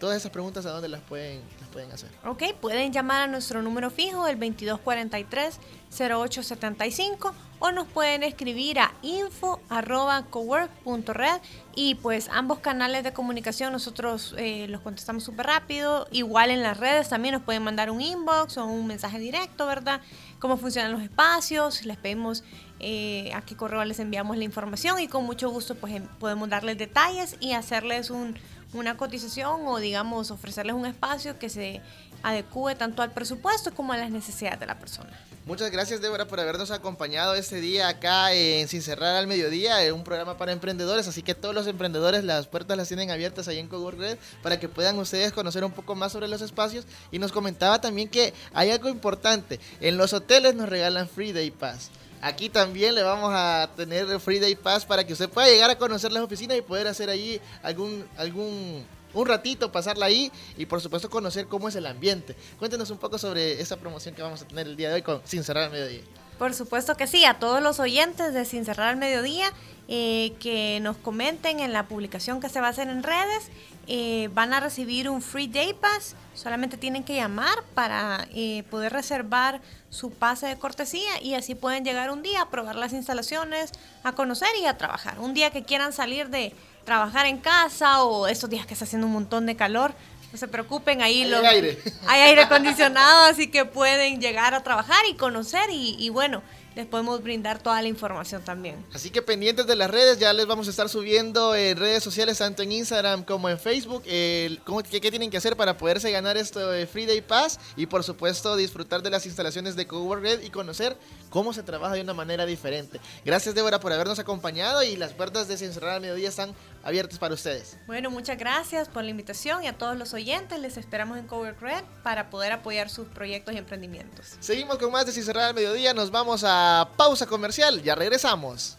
Todas 0.00 0.16
esas 0.16 0.32
preguntas, 0.32 0.64
¿a 0.64 0.70
dónde 0.70 0.88
las 0.88 1.02
pueden, 1.02 1.42
las 1.60 1.68
pueden 1.68 1.92
hacer? 1.92 2.08
Ok, 2.24 2.54
pueden 2.58 2.90
llamar 2.90 3.20
a 3.20 3.26
nuestro 3.26 3.60
número 3.60 3.90
fijo, 3.90 4.26
el 4.26 4.38
2243-0875, 4.38 7.34
o 7.58 7.70
nos 7.70 7.86
pueden 7.86 8.22
escribir 8.22 8.78
a 8.78 8.94
info.cowork.red 9.02 11.40
y 11.74 11.96
pues 11.96 12.30
ambos 12.32 12.60
canales 12.60 13.04
de 13.04 13.12
comunicación 13.12 13.74
nosotros 13.74 14.34
eh, 14.38 14.68
los 14.68 14.80
contestamos 14.80 15.22
súper 15.22 15.44
rápido. 15.44 16.08
Igual 16.10 16.50
en 16.50 16.62
las 16.62 16.78
redes 16.78 17.10
también 17.10 17.34
nos 17.34 17.42
pueden 17.42 17.62
mandar 17.62 17.90
un 17.90 18.00
inbox 18.00 18.56
o 18.56 18.64
un 18.64 18.86
mensaje 18.86 19.18
directo, 19.18 19.66
¿verdad? 19.66 20.00
Cómo 20.38 20.56
funcionan 20.56 20.92
los 20.92 21.02
espacios, 21.02 21.84
les 21.84 21.98
pedimos 21.98 22.42
eh, 22.80 23.32
a 23.34 23.42
qué 23.42 23.56
correo 23.56 23.84
les 23.84 23.98
enviamos 23.98 24.36
la 24.36 24.44
información 24.44 24.98
y 25.00 25.08
con 25.08 25.24
mucho 25.24 25.50
gusto 25.50 25.74
pues 25.74 25.94
em, 25.94 26.06
podemos 26.18 26.48
darles 26.48 26.78
detalles 26.78 27.36
y 27.40 27.52
hacerles 27.52 28.10
un 28.10 28.36
una 28.72 28.96
cotización 28.96 29.66
o 29.66 29.78
digamos 29.78 30.30
ofrecerles 30.30 30.74
un 30.74 30.86
espacio 30.86 31.38
que 31.38 31.48
se 31.48 31.80
adecue 32.22 32.74
tanto 32.74 33.02
al 33.02 33.12
presupuesto 33.12 33.74
como 33.74 33.92
a 33.92 33.96
las 33.96 34.10
necesidades 34.10 34.60
de 34.60 34.66
la 34.66 34.78
persona. 34.78 35.10
Muchas 35.46 35.70
gracias 35.70 36.00
Débora 36.00 36.28
por 36.28 36.38
habernos 36.38 36.70
acompañado 36.70 37.34
este 37.34 37.60
día 37.60 37.88
acá 37.88 38.32
en 38.34 38.68
Sin 38.68 38.82
Cerrar 38.82 39.16
al 39.16 39.26
Mediodía, 39.26 39.82
en 39.82 39.94
un 39.94 40.04
programa 40.04 40.36
para 40.36 40.52
emprendedores, 40.52 41.08
así 41.08 41.22
que 41.22 41.34
todos 41.34 41.54
los 41.54 41.66
emprendedores 41.66 42.22
las 42.24 42.46
puertas 42.46 42.76
las 42.76 42.88
tienen 42.88 43.10
abiertas 43.10 43.48
ahí 43.48 43.58
en 43.58 43.70
Red 43.70 44.18
para 44.42 44.60
que 44.60 44.68
puedan 44.68 44.98
ustedes 44.98 45.32
conocer 45.32 45.64
un 45.64 45.72
poco 45.72 45.94
más 45.94 46.12
sobre 46.12 46.28
los 46.28 46.42
espacios 46.42 46.84
y 47.10 47.18
nos 47.18 47.32
comentaba 47.32 47.80
también 47.80 48.08
que 48.08 48.34
hay 48.52 48.70
algo 48.70 48.88
importante, 48.88 49.58
en 49.80 49.96
los 49.96 50.12
hoteles 50.12 50.54
nos 50.54 50.68
regalan 50.68 51.08
Free 51.08 51.32
Day 51.32 51.50
Pass. 51.50 51.90
Aquí 52.22 52.48
también 52.50 52.94
le 52.94 53.02
vamos 53.02 53.30
a 53.34 53.70
tener 53.76 54.08
el 54.08 54.20
Free 54.20 54.38
Day 54.38 54.54
Pass 54.54 54.84
para 54.84 55.04
que 55.06 55.12
usted 55.12 55.28
pueda 55.28 55.48
llegar 55.48 55.70
a 55.70 55.78
conocer 55.78 56.12
las 56.12 56.22
oficinas 56.22 56.56
y 56.56 56.62
poder 56.62 56.86
hacer 56.86 57.08
allí 57.08 57.40
algún, 57.62 58.06
algún 58.16 58.84
un 59.14 59.26
ratito, 59.26 59.72
pasarla 59.72 60.06
ahí 60.06 60.30
y 60.56 60.66
por 60.66 60.80
supuesto 60.80 61.10
conocer 61.10 61.46
cómo 61.46 61.68
es 61.68 61.76
el 61.76 61.86
ambiente. 61.86 62.36
Cuéntenos 62.58 62.90
un 62.90 62.98
poco 62.98 63.18
sobre 63.18 63.60
esa 63.60 63.76
promoción 63.76 64.14
que 64.14 64.22
vamos 64.22 64.42
a 64.42 64.46
tener 64.46 64.66
el 64.66 64.76
día 64.76 64.88
de 64.88 64.96
hoy 64.96 65.02
con 65.02 65.20
Sin 65.24 65.42
Cerrar 65.44 65.64
al 65.64 65.70
Mediodía. 65.70 66.02
Por 66.38 66.54
supuesto 66.54 66.96
que 66.96 67.06
sí, 67.06 67.24
a 67.24 67.38
todos 67.38 67.62
los 67.62 67.80
oyentes 67.80 68.32
de 68.32 68.44
Sin 68.44 68.64
Cerrar 68.64 68.88
al 68.88 68.96
Mediodía 68.96 69.52
eh, 69.88 70.32
que 70.40 70.78
nos 70.80 70.96
comenten 70.96 71.60
en 71.60 71.72
la 71.72 71.86
publicación 71.88 72.40
que 72.40 72.48
se 72.48 72.60
va 72.60 72.68
a 72.68 72.70
hacer 72.70 72.88
en 72.88 73.02
redes 73.02 73.50
eh, 73.86 74.28
van 74.32 74.52
a 74.52 74.60
recibir 74.60 75.08
un 75.08 75.22
free 75.22 75.48
day 75.48 75.74
pass. 75.74 76.14
Solamente 76.34 76.76
tienen 76.76 77.04
que 77.04 77.16
llamar 77.16 77.62
para 77.74 78.28
eh, 78.34 78.62
poder 78.70 78.92
reservar 78.92 79.60
su 79.88 80.10
pase 80.10 80.46
de 80.46 80.56
cortesía 80.56 81.20
y 81.22 81.34
así 81.34 81.54
pueden 81.54 81.84
llegar 81.84 82.10
un 82.10 82.22
día 82.22 82.42
a 82.42 82.50
probar 82.50 82.76
las 82.76 82.92
instalaciones, 82.92 83.72
a 84.04 84.12
conocer 84.12 84.48
y 84.60 84.66
a 84.66 84.78
trabajar. 84.78 85.18
Un 85.18 85.34
día 85.34 85.50
que 85.50 85.64
quieran 85.64 85.92
salir 85.92 86.28
de 86.28 86.54
trabajar 86.84 87.26
en 87.26 87.38
casa 87.38 88.02
o 88.04 88.26
estos 88.26 88.48
días 88.48 88.66
que 88.66 88.74
está 88.74 88.84
haciendo 88.84 89.06
un 89.06 89.12
montón 89.12 89.46
de 89.46 89.56
calor, 89.56 89.94
no 90.32 90.38
se 90.38 90.48
preocupen, 90.48 91.02
ahí 91.02 91.22
hay 91.22 91.30
lo, 91.30 91.38
aire. 91.38 91.78
hay 92.06 92.20
aire 92.22 92.42
acondicionado, 92.42 93.24
así 93.24 93.50
que 93.50 93.64
pueden 93.64 94.20
llegar 94.20 94.54
a 94.54 94.62
trabajar 94.62 95.04
y 95.08 95.14
conocer 95.14 95.70
y, 95.70 95.96
y 95.98 96.08
bueno, 96.10 96.42
les 96.76 96.86
podemos 96.86 97.22
brindar 97.22 97.60
toda 97.60 97.82
la 97.82 97.88
información 97.88 98.42
también. 98.42 98.84
Así 98.94 99.10
que 99.10 99.22
pendientes 99.22 99.66
de 99.66 99.76
las 99.76 99.90
redes, 99.90 100.18
ya 100.18 100.32
les 100.32 100.46
vamos 100.46 100.68
a 100.68 100.70
estar 100.70 100.88
subiendo 100.88 101.54
en 101.54 101.76
redes 101.76 102.02
sociales, 102.02 102.38
tanto 102.38 102.62
en 102.62 102.72
Instagram 102.72 103.24
como 103.24 103.48
en 103.48 103.58
Facebook, 103.58 104.02
el, 104.06 104.60
cómo, 104.64 104.82
qué, 104.82 105.00
qué 105.00 105.10
tienen 105.10 105.30
que 105.30 105.36
hacer 105.36 105.56
para 105.56 105.76
poderse 105.76 106.10
ganar 106.10 106.36
esto 106.36 106.70
de 106.70 106.86
Free 106.86 107.06
Day 107.06 107.20
Pass 107.22 107.58
y 107.76 107.86
por 107.86 108.04
supuesto 108.04 108.56
disfrutar 108.56 109.02
de 109.02 109.10
las 109.10 109.26
instalaciones 109.26 109.74
de 109.74 109.86
Cowork 109.86 110.22
Red 110.22 110.42
y 110.42 110.50
conocer 110.50 110.96
cómo 111.30 111.52
se 111.52 111.62
trabaja 111.62 111.94
de 111.94 112.02
una 112.02 112.14
manera 112.14 112.44
diferente. 112.44 113.00
Gracias 113.24 113.54
Débora 113.54 113.80
por 113.80 113.92
habernos 113.92 114.18
acompañado 114.18 114.82
y 114.82 114.96
las 114.96 115.12
puertas 115.14 115.48
de 115.48 115.56
Sin 115.56 115.72
Cerrar 115.72 115.94
al 115.94 116.00
Mediodía 116.00 116.28
están 116.28 116.54
abiertas 116.82 117.18
para 117.18 117.34
ustedes. 117.34 117.78
Bueno, 117.86 118.10
muchas 118.10 118.36
gracias 118.36 118.88
por 118.88 119.04
la 119.04 119.10
invitación 119.10 119.64
y 119.64 119.68
a 119.68 119.78
todos 119.78 119.96
los 119.96 120.12
oyentes 120.12 120.58
les 120.58 120.76
esperamos 120.76 121.18
en 121.18 121.26
Cowork 121.26 121.60
Red 121.60 121.84
para 122.02 122.28
poder 122.30 122.52
apoyar 122.52 122.90
sus 122.90 123.08
proyectos 123.08 123.54
y 123.54 123.58
emprendimientos. 123.58 124.36
Seguimos 124.40 124.78
con 124.78 124.92
más 124.92 125.06
de 125.06 125.12
Sin 125.12 125.24
Cerrar 125.24 125.44
al 125.44 125.54
Mediodía, 125.54 125.94
nos 125.94 126.10
vamos 126.10 126.44
a 126.46 126.90
pausa 126.96 127.26
comercial, 127.26 127.82
ya 127.82 127.94
regresamos. 127.94 128.76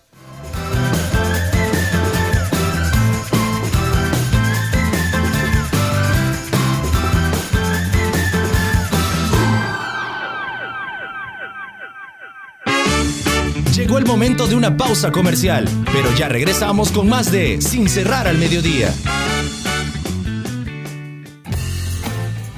Llegó 13.74 13.98
el 13.98 14.06
momento 14.06 14.48
de 14.48 14.56
una 14.56 14.76
pausa 14.76 15.14
comercial, 15.14 15.66
pero 15.94 16.14
ya 16.18 16.28
regresamos 16.28 16.92
con 16.92 17.08
más 17.08 17.32
de 17.32 17.62
Sin 17.62 17.88
cerrar 17.88 18.28
al 18.28 18.38
mediodía. 18.38 18.94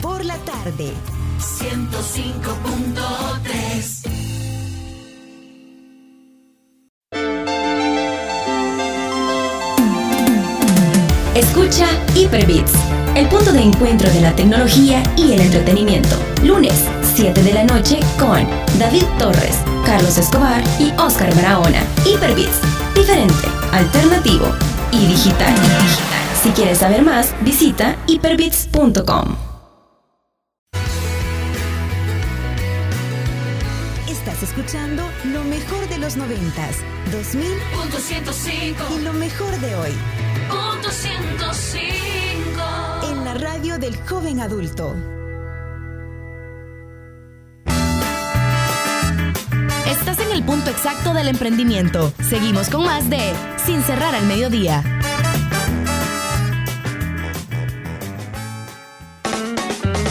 Por 0.01 0.25
la 0.25 0.37
tarde. 0.37 0.91
105.3 1.39 4.09
Escucha 11.35 11.85
Hyperbits, 12.15 12.73
el 13.15 13.27
punto 13.27 13.51
de 13.51 13.61
encuentro 13.61 14.11
de 14.11 14.21
la 14.21 14.35
tecnología 14.35 15.03
y 15.15 15.33
el 15.33 15.41
entretenimiento. 15.41 16.15
Lunes, 16.43 16.87
7 17.15 17.41
de 17.43 17.53
la 17.53 17.63
noche 17.63 17.99
con 18.17 18.47
David 18.79 19.03
Torres, 19.19 19.59
Carlos 19.85 20.17
Escobar 20.17 20.63
y 20.79 20.91
Oscar 20.99 21.31
Barahona. 21.35 21.83
Hyperbits, 22.05 22.59
diferente, 22.95 23.47
alternativo 23.71 24.47
y 24.91 25.05
digital. 25.05 25.53
Si 26.41 26.49
quieres 26.49 26.79
saber 26.79 27.03
más, 27.03 27.35
visita 27.41 27.95
hyperbits.com. 28.07 29.35
Estás 34.07 34.41
escuchando 34.41 35.03
lo 35.25 35.43
mejor 35.43 35.87
de 35.89 35.99
los 35.99 36.17
noventas, 36.17 36.77
2000 37.11 37.45
Punto 37.75 37.99
105 37.99 38.83
y 38.97 39.01
lo 39.03 39.13
mejor 39.13 39.55
de 39.59 39.75
hoy 39.75 39.91
Punto 40.49 40.89
105 40.89 43.11
en 43.11 43.23
la 43.23 43.35
radio 43.35 43.77
del 43.77 43.95
joven 44.07 44.39
adulto. 44.39 44.95
Estás 49.93 50.17
en 50.19 50.31
el 50.31 50.43
punto 50.43 50.71
exacto 50.71 51.13
del 51.13 51.27
emprendimiento. 51.27 52.11
Seguimos 52.27 52.67
con 52.69 52.83
más 52.83 53.09
de 53.11 53.31
Sin 53.63 53.83
cerrar 53.83 54.15
al 54.15 54.25
mediodía. 54.25 54.83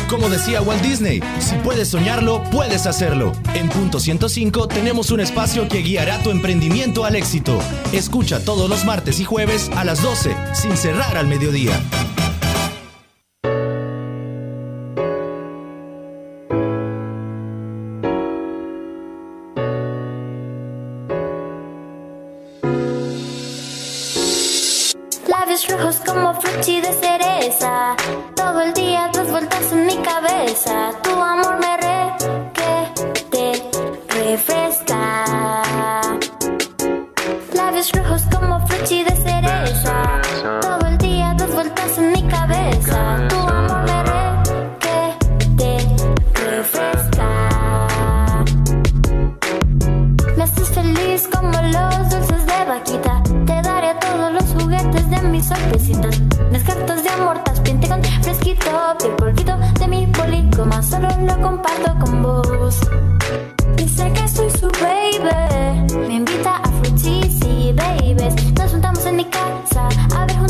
Como 0.09 0.28
decía 0.28 0.62
Walt 0.62 0.83
Disney, 0.83 1.20
si 1.41 1.57
puedes 1.57 1.89
soñarlo, 1.89 2.45
puedes 2.45 2.87
hacerlo. 2.87 3.33
En 3.55 3.68
Punto 3.68 3.99
105 3.99 4.68
tenemos 4.68 5.11
un 5.11 5.20
espacio 5.20 5.66
que 5.68 5.78
guiará 5.78 6.22
tu 6.22 6.30
emprendimiento 6.30 7.05
al 7.05 7.16
éxito. 7.16 7.59
Escucha 7.93 8.45
todos 8.45 8.70
los 8.70 8.85
martes 8.85 9.18
y 9.18 9.24
jueves 9.24 9.68
a 9.74 9.85
las 9.85 10.01
12, 10.01 10.37
sin 10.55 10.76
cerrar 10.76 11.16
al 11.16 11.26
mediodía. 11.26 11.80
Mis 55.43 55.49
sorpresitas. 55.49 56.20
Las 56.51 56.64
de 57.03 57.09
amor, 57.09 57.38
tas 57.45 57.61
pinte 57.61 57.88
con 57.88 58.03
fresquito. 58.22 58.70
El 59.05 59.11
polvito 59.16 59.57
de 59.78 59.88
mi 59.88 60.07
policoma 60.07 60.82
solo 60.82 61.09
lo 61.26 61.40
comparto 61.40 61.95
con 62.01 62.22
vos. 62.22 62.80
Dice 63.76 64.12
que 64.12 64.28
soy 64.28 64.51
su 64.51 64.68
baby. 64.80 66.07
Me 66.09 66.14
invita 66.14 66.57
a 66.57 66.68
fruities 66.68 67.40
y 67.45 67.72
babies. 67.72 68.53
Nos 68.55 68.70
juntamos 68.70 69.05
en 69.07 69.16
mi 69.16 69.24
casa 69.24 69.88
a 70.16 70.26
ver 70.26 70.41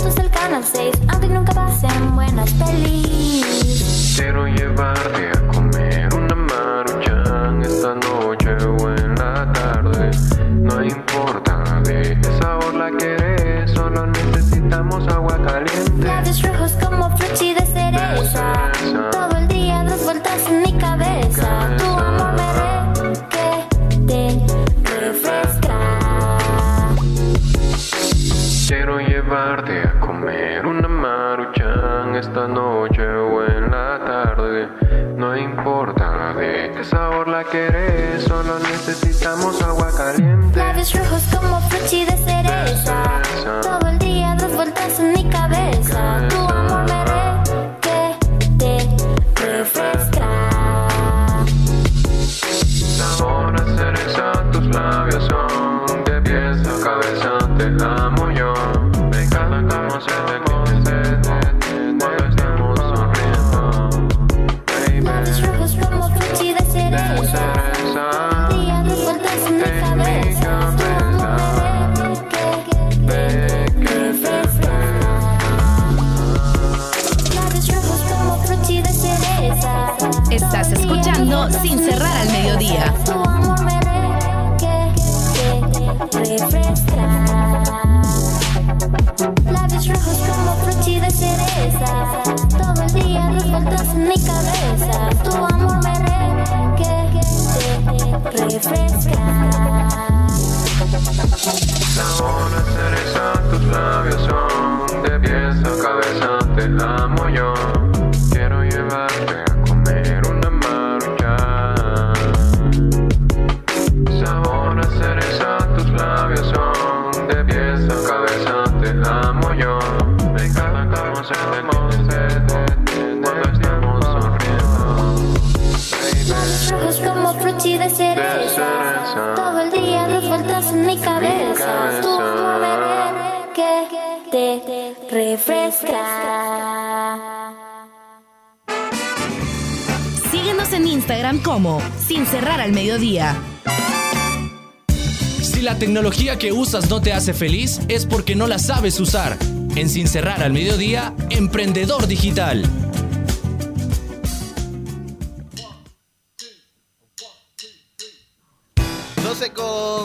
Si 145.43 145.63
la 145.63 145.79
tecnología 145.79 146.39
que 146.39 146.53
usas 146.53 146.91
no 146.91 147.01
te 147.01 147.13
hace 147.13 147.33
feliz, 147.33 147.81
es 147.89 148.05
porque 148.05 148.35
no 148.35 148.47
la 148.47 148.59
sabes 148.59 149.01
usar. 149.01 149.39
En 149.77 149.89
Sin 149.89 150.09
Cerrar 150.09 150.43
al 150.43 150.53
Mediodía, 150.53 151.15
Emprendedor 151.31 152.07
Digital. 152.07 152.69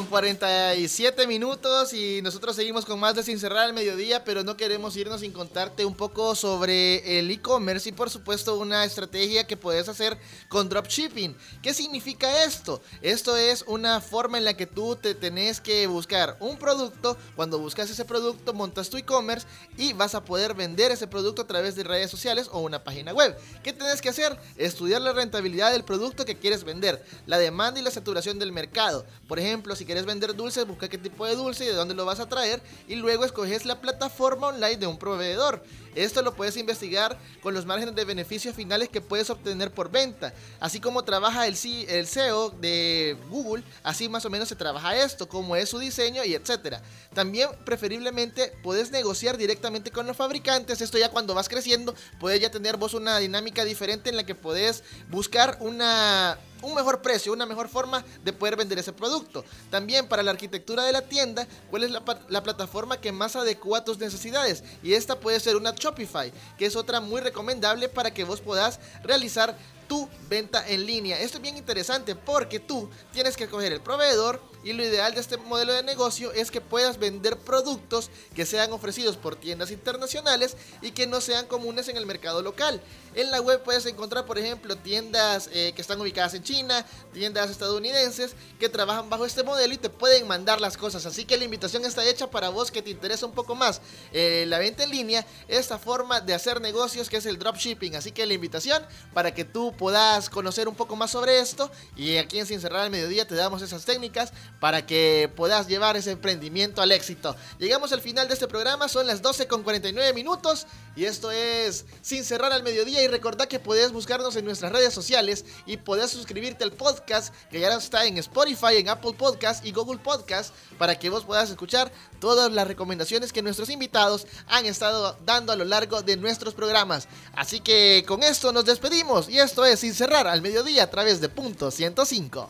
Con 0.08 0.12
47 0.12 1.28
minutos 1.28 1.93
y 1.93 2.22
nosotros 2.22 2.55
seguimos 2.55 2.86
con 2.86 2.99
más 2.99 3.16
de 3.16 3.24
Sin 3.24 3.39
Cerrar 3.39 3.66
al 3.66 3.74
Mediodía, 3.74 4.24
pero 4.24 4.43
no 4.43 4.55
queremos 4.55 4.95
irnos 4.95 5.22
sin 5.22 5.32
contarte 5.32 5.86
un 5.86 5.95
poco 5.95 6.34
sobre 6.36 7.20
el 7.20 7.30
e-commerce 7.30 7.89
y 7.89 7.91
por 7.91 8.10
supuesto 8.10 8.58
una 8.58 8.86
estrategia 8.86 9.45
que 9.45 9.58
puedes 9.58 9.89
hacer 9.89 10.18
con 10.49 10.70
dropshipping. 10.70 11.36
¿Qué 11.62 11.74
significa 11.74 12.43
esto? 12.43 12.82
Esto 13.01 13.36
es 13.36 13.64
una 13.68 13.99
forma 13.99 14.38
en 14.38 14.45
la 14.45 14.55
que 14.55 14.66
tú 14.66 14.95
te 14.95 15.14
tenés 15.14 15.60
que 15.60 15.88
buscar 15.88 16.38
un 16.39 16.58
producto, 16.58 17.18
cuando 17.36 17.60
buscas 17.60 17.89
ese 17.89 18.05
producto 18.05 18.53
montas 18.53 18.89
tu 18.89 18.97
e-commerce 18.97 19.47
y 19.78 19.93
vas 19.93 20.16
a 20.16 20.24
poder 20.24 20.53
vender 20.53 20.91
ese 20.91 21.08
producto 21.08 21.43
a 21.43 21.47
través 21.47 21.76
de 21.76 21.84
redes 21.84 22.10
sociales 22.10 22.49
o 22.51 22.60
una 22.60 22.84
página 22.84 23.14
web. 23.14 23.38
¿Qué 23.64 23.74
tenés 23.74 24.01
que 24.01 24.10
hacer? 24.10 24.38
Estudiar 24.58 25.01
la 25.01 25.14
rentabilidad 25.14 25.72
del 25.72 25.84
producto 25.84 26.26
que 26.26 26.38
quieres 26.38 26.64
vender, 26.64 27.03
la 27.26 27.38
demanda 27.38 27.80
y 27.80 27.84
la 27.84 27.91
saturación 27.91 28.39
del 28.39 28.51
mercado. 28.51 29.05
Por 29.28 29.39
ejemplo, 29.39 29.75
si 29.75 29.86
quieres 29.86 30.05
vender 30.05 30.36
dulces, 30.36 30.65
busca 30.65 30.88
qué 30.88 30.97
tipo 30.97 31.25
de 31.25 31.36
dulce 31.36 31.65
y 31.65 31.67
de 31.67 31.73
dónde 31.73 31.93
lo 31.93 32.05
vas 32.05 32.19
a 32.19 32.30
traer 32.30 32.61
y 32.88 32.95
luego 32.95 33.25
escoges 33.25 33.65
la 33.65 33.82
plataforma 33.82 34.47
online 34.47 34.78
de 34.78 34.88
un 34.88 34.97
proveedor. 34.97 35.63
Esto 35.95 36.21
lo 36.21 36.36
puedes 36.36 36.55
investigar 36.57 37.17
con 37.41 37.55
los 37.55 37.65
márgenes 37.65 37.95
de 37.95 38.05
beneficios 38.05 38.55
finales 38.55 38.88
que 38.88 39.01
puedes 39.01 39.30
obtener 39.32 39.73
por 39.73 39.89
venta. 39.89 40.34
Así 40.59 40.80
como 40.80 41.03
trabaja 41.03 41.47
el, 41.47 41.57
SEO 41.57 42.51
de 42.51 43.17
Google, 43.30 43.63
así 43.84 44.07
más 44.07 44.23
o 44.23 44.30
menos 44.30 44.47
se 44.47 44.55
trabaja 44.55 44.95
esto, 44.95 45.28
cómo 45.28 45.55
es 45.55 45.69
su 45.69 45.80
diseño 45.80 46.23
y 46.23 46.36
etcétera. 46.36 46.82
También 47.13 47.49
preferiblemente 47.65 48.53
puedes 48.61 48.91
negociar 48.91 49.38
directamente 49.38 49.91
con 49.91 50.05
los 50.05 50.15
fabricantes. 50.15 50.82
Esto 50.82 50.99
ya 50.99 51.09
cuando 51.09 51.34
vas 51.34 51.49
creciendo, 51.49 51.95
puedes 52.19 52.39
ya 52.39 52.51
tener 52.51 52.78
vos 52.78 52.93
una 52.93 53.17
dinámica 53.17 53.65
diferente 53.65 54.09
en 54.11 54.17
la 54.17 54.25
que 54.25 54.36
puedes 54.36 54.84
buscar 55.09 55.57
una 55.61 56.38
un 56.62 56.74
mejor 56.74 57.01
precio, 57.01 57.34
una 57.34 57.45
mejor 57.45 57.70
forma 57.70 58.03
de 58.24 58.34
poder 58.34 58.55
vender 58.55 58.80
ese 58.80 58.93
producto. 58.93 59.43
También 59.70 60.08
para 60.08 60.24
la 60.24 60.32
arquitectura 60.32 60.84
de 60.84 60.91
la 60.91 61.01
tienda, 61.01 61.47
cuál 61.70 61.84
es 61.84 61.91
la, 61.91 62.43
plataforma 62.43 62.99
que 62.99 63.12
más 63.12 63.36
adecua 63.36 63.80
a 63.80 63.86
tus 63.86 63.97
necesidades. 63.97 64.64
Y 64.84 64.93
esta 64.93 65.20
puede 65.20 65.39
ser 65.39 65.55
una 65.55 65.72
Shopify, 65.72 66.32
que 66.58 66.66
es 66.66 66.76
otra 66.76 66.99
muy 66.99 67.22
recomendable 67.22 67.89
para 67.89 68.14
que 68.14 68.24
vos 68.24 68.41
puedas 68.41 68.80
realizar 69.03 69.58
tu 69.88 70.08
venta 70.30 70.68
en 70.68 70.86
línea. 70.86 71.20
Esto 71.20 71.38
es 71.38 71.41
bien 71.41 71.58
interesante 71.58 72.16
porque 72.16 72.60
tú 72.60 72.89
tienes 73.14 73.38
que 73.38 73.47
coger 73.47 73.72
el 73.72 73.82
proveedor 73.82 74.41
y 74.68 74.74
lo 74.74 74.84
ideal 74.84 75.13
de 75.13 75.22
este 75.22 75.38
modelo 75.38 75.72
de 75.72 75.82
negocio 75.82 76.34
es 76.34 76.51
que 76.51 76.59
puedas 76.59 76.99
vender 76.99 77.38
productos 77.38 78.09
que 78.36 78.45
sean 78.45 78.74
ofrecidos 78.74 79.15
por 79.15 79.38
tiendas 79.38 79.72
internacionales 79.72 80.57
y 80.82 80.91
que 80.91 81.07
no 81.07 81.22
sean 81.22 81.47
comunes 81.47 81.88
en 81.88 81.95
el 81.95 82.05
mercado 82.05 82.41
local. 82.41 82.82
En 83.15 83.32
la 83.32 83.39
web 83.39 83.63
puedes 83.63 83.86
encontrar, 83.86 84.26
por 84.26 84.38
ejemplo, 84.38 84.76
tiendas 84.76 85.49
eh, 85.53 85.72
que 85.74 85.82
están 85.82 86.01
ubicadas 86.01 86.34
en 86.34 86.43
China, 86.43 86.86
tiendas 87.13 87.49
estadounidenses 87.49 88.36
que 88.59 88.68
trabajan 88.68 89.09
bajo 89.09 89.26
este 89.26 89.41
modelo 89.41 89.74
y 89.74 89.78
te 89.78 89.89
pueden 89.89 90.28
mandar 90.28 90.59
las 90.59 90.76
cosas. 90.76 91.05
Así 91.05 91.24
que 91.24 91.38
la 91.38 91.45
invitación 91.45 91.86
está 91.86 92.05
hecha 92.05 92.30
para 92.30 92.49
vos 92.49 92.70
que 92.70 92.82
te 92.82 92.89
interesa 92.89 93.26
un 93.26 93.32
poco 93.32 93.55
más 93.55 93.80
eh, 94.11 94.43
la 94.49 94.59
venta 94.59 94.84
en 94.84 94.91
línea, 94.91 95.26
esta 95.47 95.80
forma 95.80 96.20
de 96.20 96.34
hacer 96.34 96.59
negocios 96.59 97.09
que 97.09 97.15
es 97.15 97.26
el 97.26 97.39
dropshipping. 97.39 97.95
Así 97.95 98.11
que 98.11 98.26
la 98.26 98.34
invitación 98.34 98.84
para 99.13 99.34
que 99.34 99.45
tú 99.45 99.74
puedas 99.78 100.30
conocer 100.30 100.68
un 100.68 100.76
poco 100.76 100.97
más 100.97 101.11
sobre 101.11 101.39
esto 101.39 101.72
y 101.95 102.18
aquí 102.18 102.38
en 102.38 102.45
Sin 102.45 102.59
Cerrar 102.59 102.82
al 102.82 102.89
Mediodía 102.89 103.26
te 103.26 103.36
damos 103.36 103.61
esas 103.61 103.86
técnicas 103.86 104.34
para 104.60 104.86
que 104.86 105.32
puedas 105.36 105.68
llevar 105.68 105.97
ese 105.97 106.12
emprendimiento 106.12 106.82
al 106.82 106.91
éxito. 106.91 107.36
Llegamos 107.60 107.91
al 107.93 108.01
final 108.01 108.28
de 108.28 108.34
este 108.34 108.47
programa, 108.47 108.88
son 108.88 109.08
las 109.08 109.22
12 109.22 109.47
con 109.47 109.64
49 109.64 110.14
minutos 110.14 110.68
y 110.95 111.05
esto 111.05 111.32
es 111.32 111.86
Sin 112.01 112.24
cerrar 112.24 112.51
al 112.51 112.64
mediodía 112.64 113.03
y 113.03 113.08
recordad 113.08 113.47
que 113.47 113.60
puedes 113.60 113.91
buscarnos 113.91 114.36
en 114.36 114.45
nuestras 114.45 114.72
redes 114.72 114.93
sociales 114.93 115.45
y 115.66 115.78
puedes 115.78 116.12
suscribirte 116.12 116.64
al 116.64 116.72
podcast 116.72 117.34
que 117.51 117.60
ya 117.60 117.74
está 117.76 118.05
en 118.05 118.18
Spotify, 118.18 118.78
en 118.78 118.89
Apple 118.89 119.14
Podcast 119.14 119.66
y 119.66 119.72
Google 119.72 119.99
Podcast 119.99 120.53
para 120.78 120.97
que 120.97 121.10
vos 121.10 121.26
puedas 121.26 121.49
escuchar 121.49 121.91
todas 122.20 122.51
las 122.51 122.68
recomendaciones 122.68 123.32
que 123.32 123.41
nuestros 123.41 123.70
invitados 123.70 124.26
han 124.47 124.66
estado 124.66 125.18
dando 125.26 125.51
a 125.51 125.55
lo 125.55 125.66
largo 125.66 126.01
de 126.01 126.18
nuestros 126.18 126.53
programas. 126.53 127.08
Así 127.34 127.60
que 127.60 128.03
con 128.08 128.24
esto 128.24 128.51
nos 128.51 128.66
despedimos 128.66 129.30
y 129.30 129.39
esto 129.39 129.66
es 129.66 129.80
Sin 129.80 129.93
cerrar 129.93 130.28
al 130.28 130.41
mediodía 130.41 130.84
a 130.84 130.89
través 130.89 131.22
de 131.22 131.30
punto 131.30 131.70
105. 131.70 132.49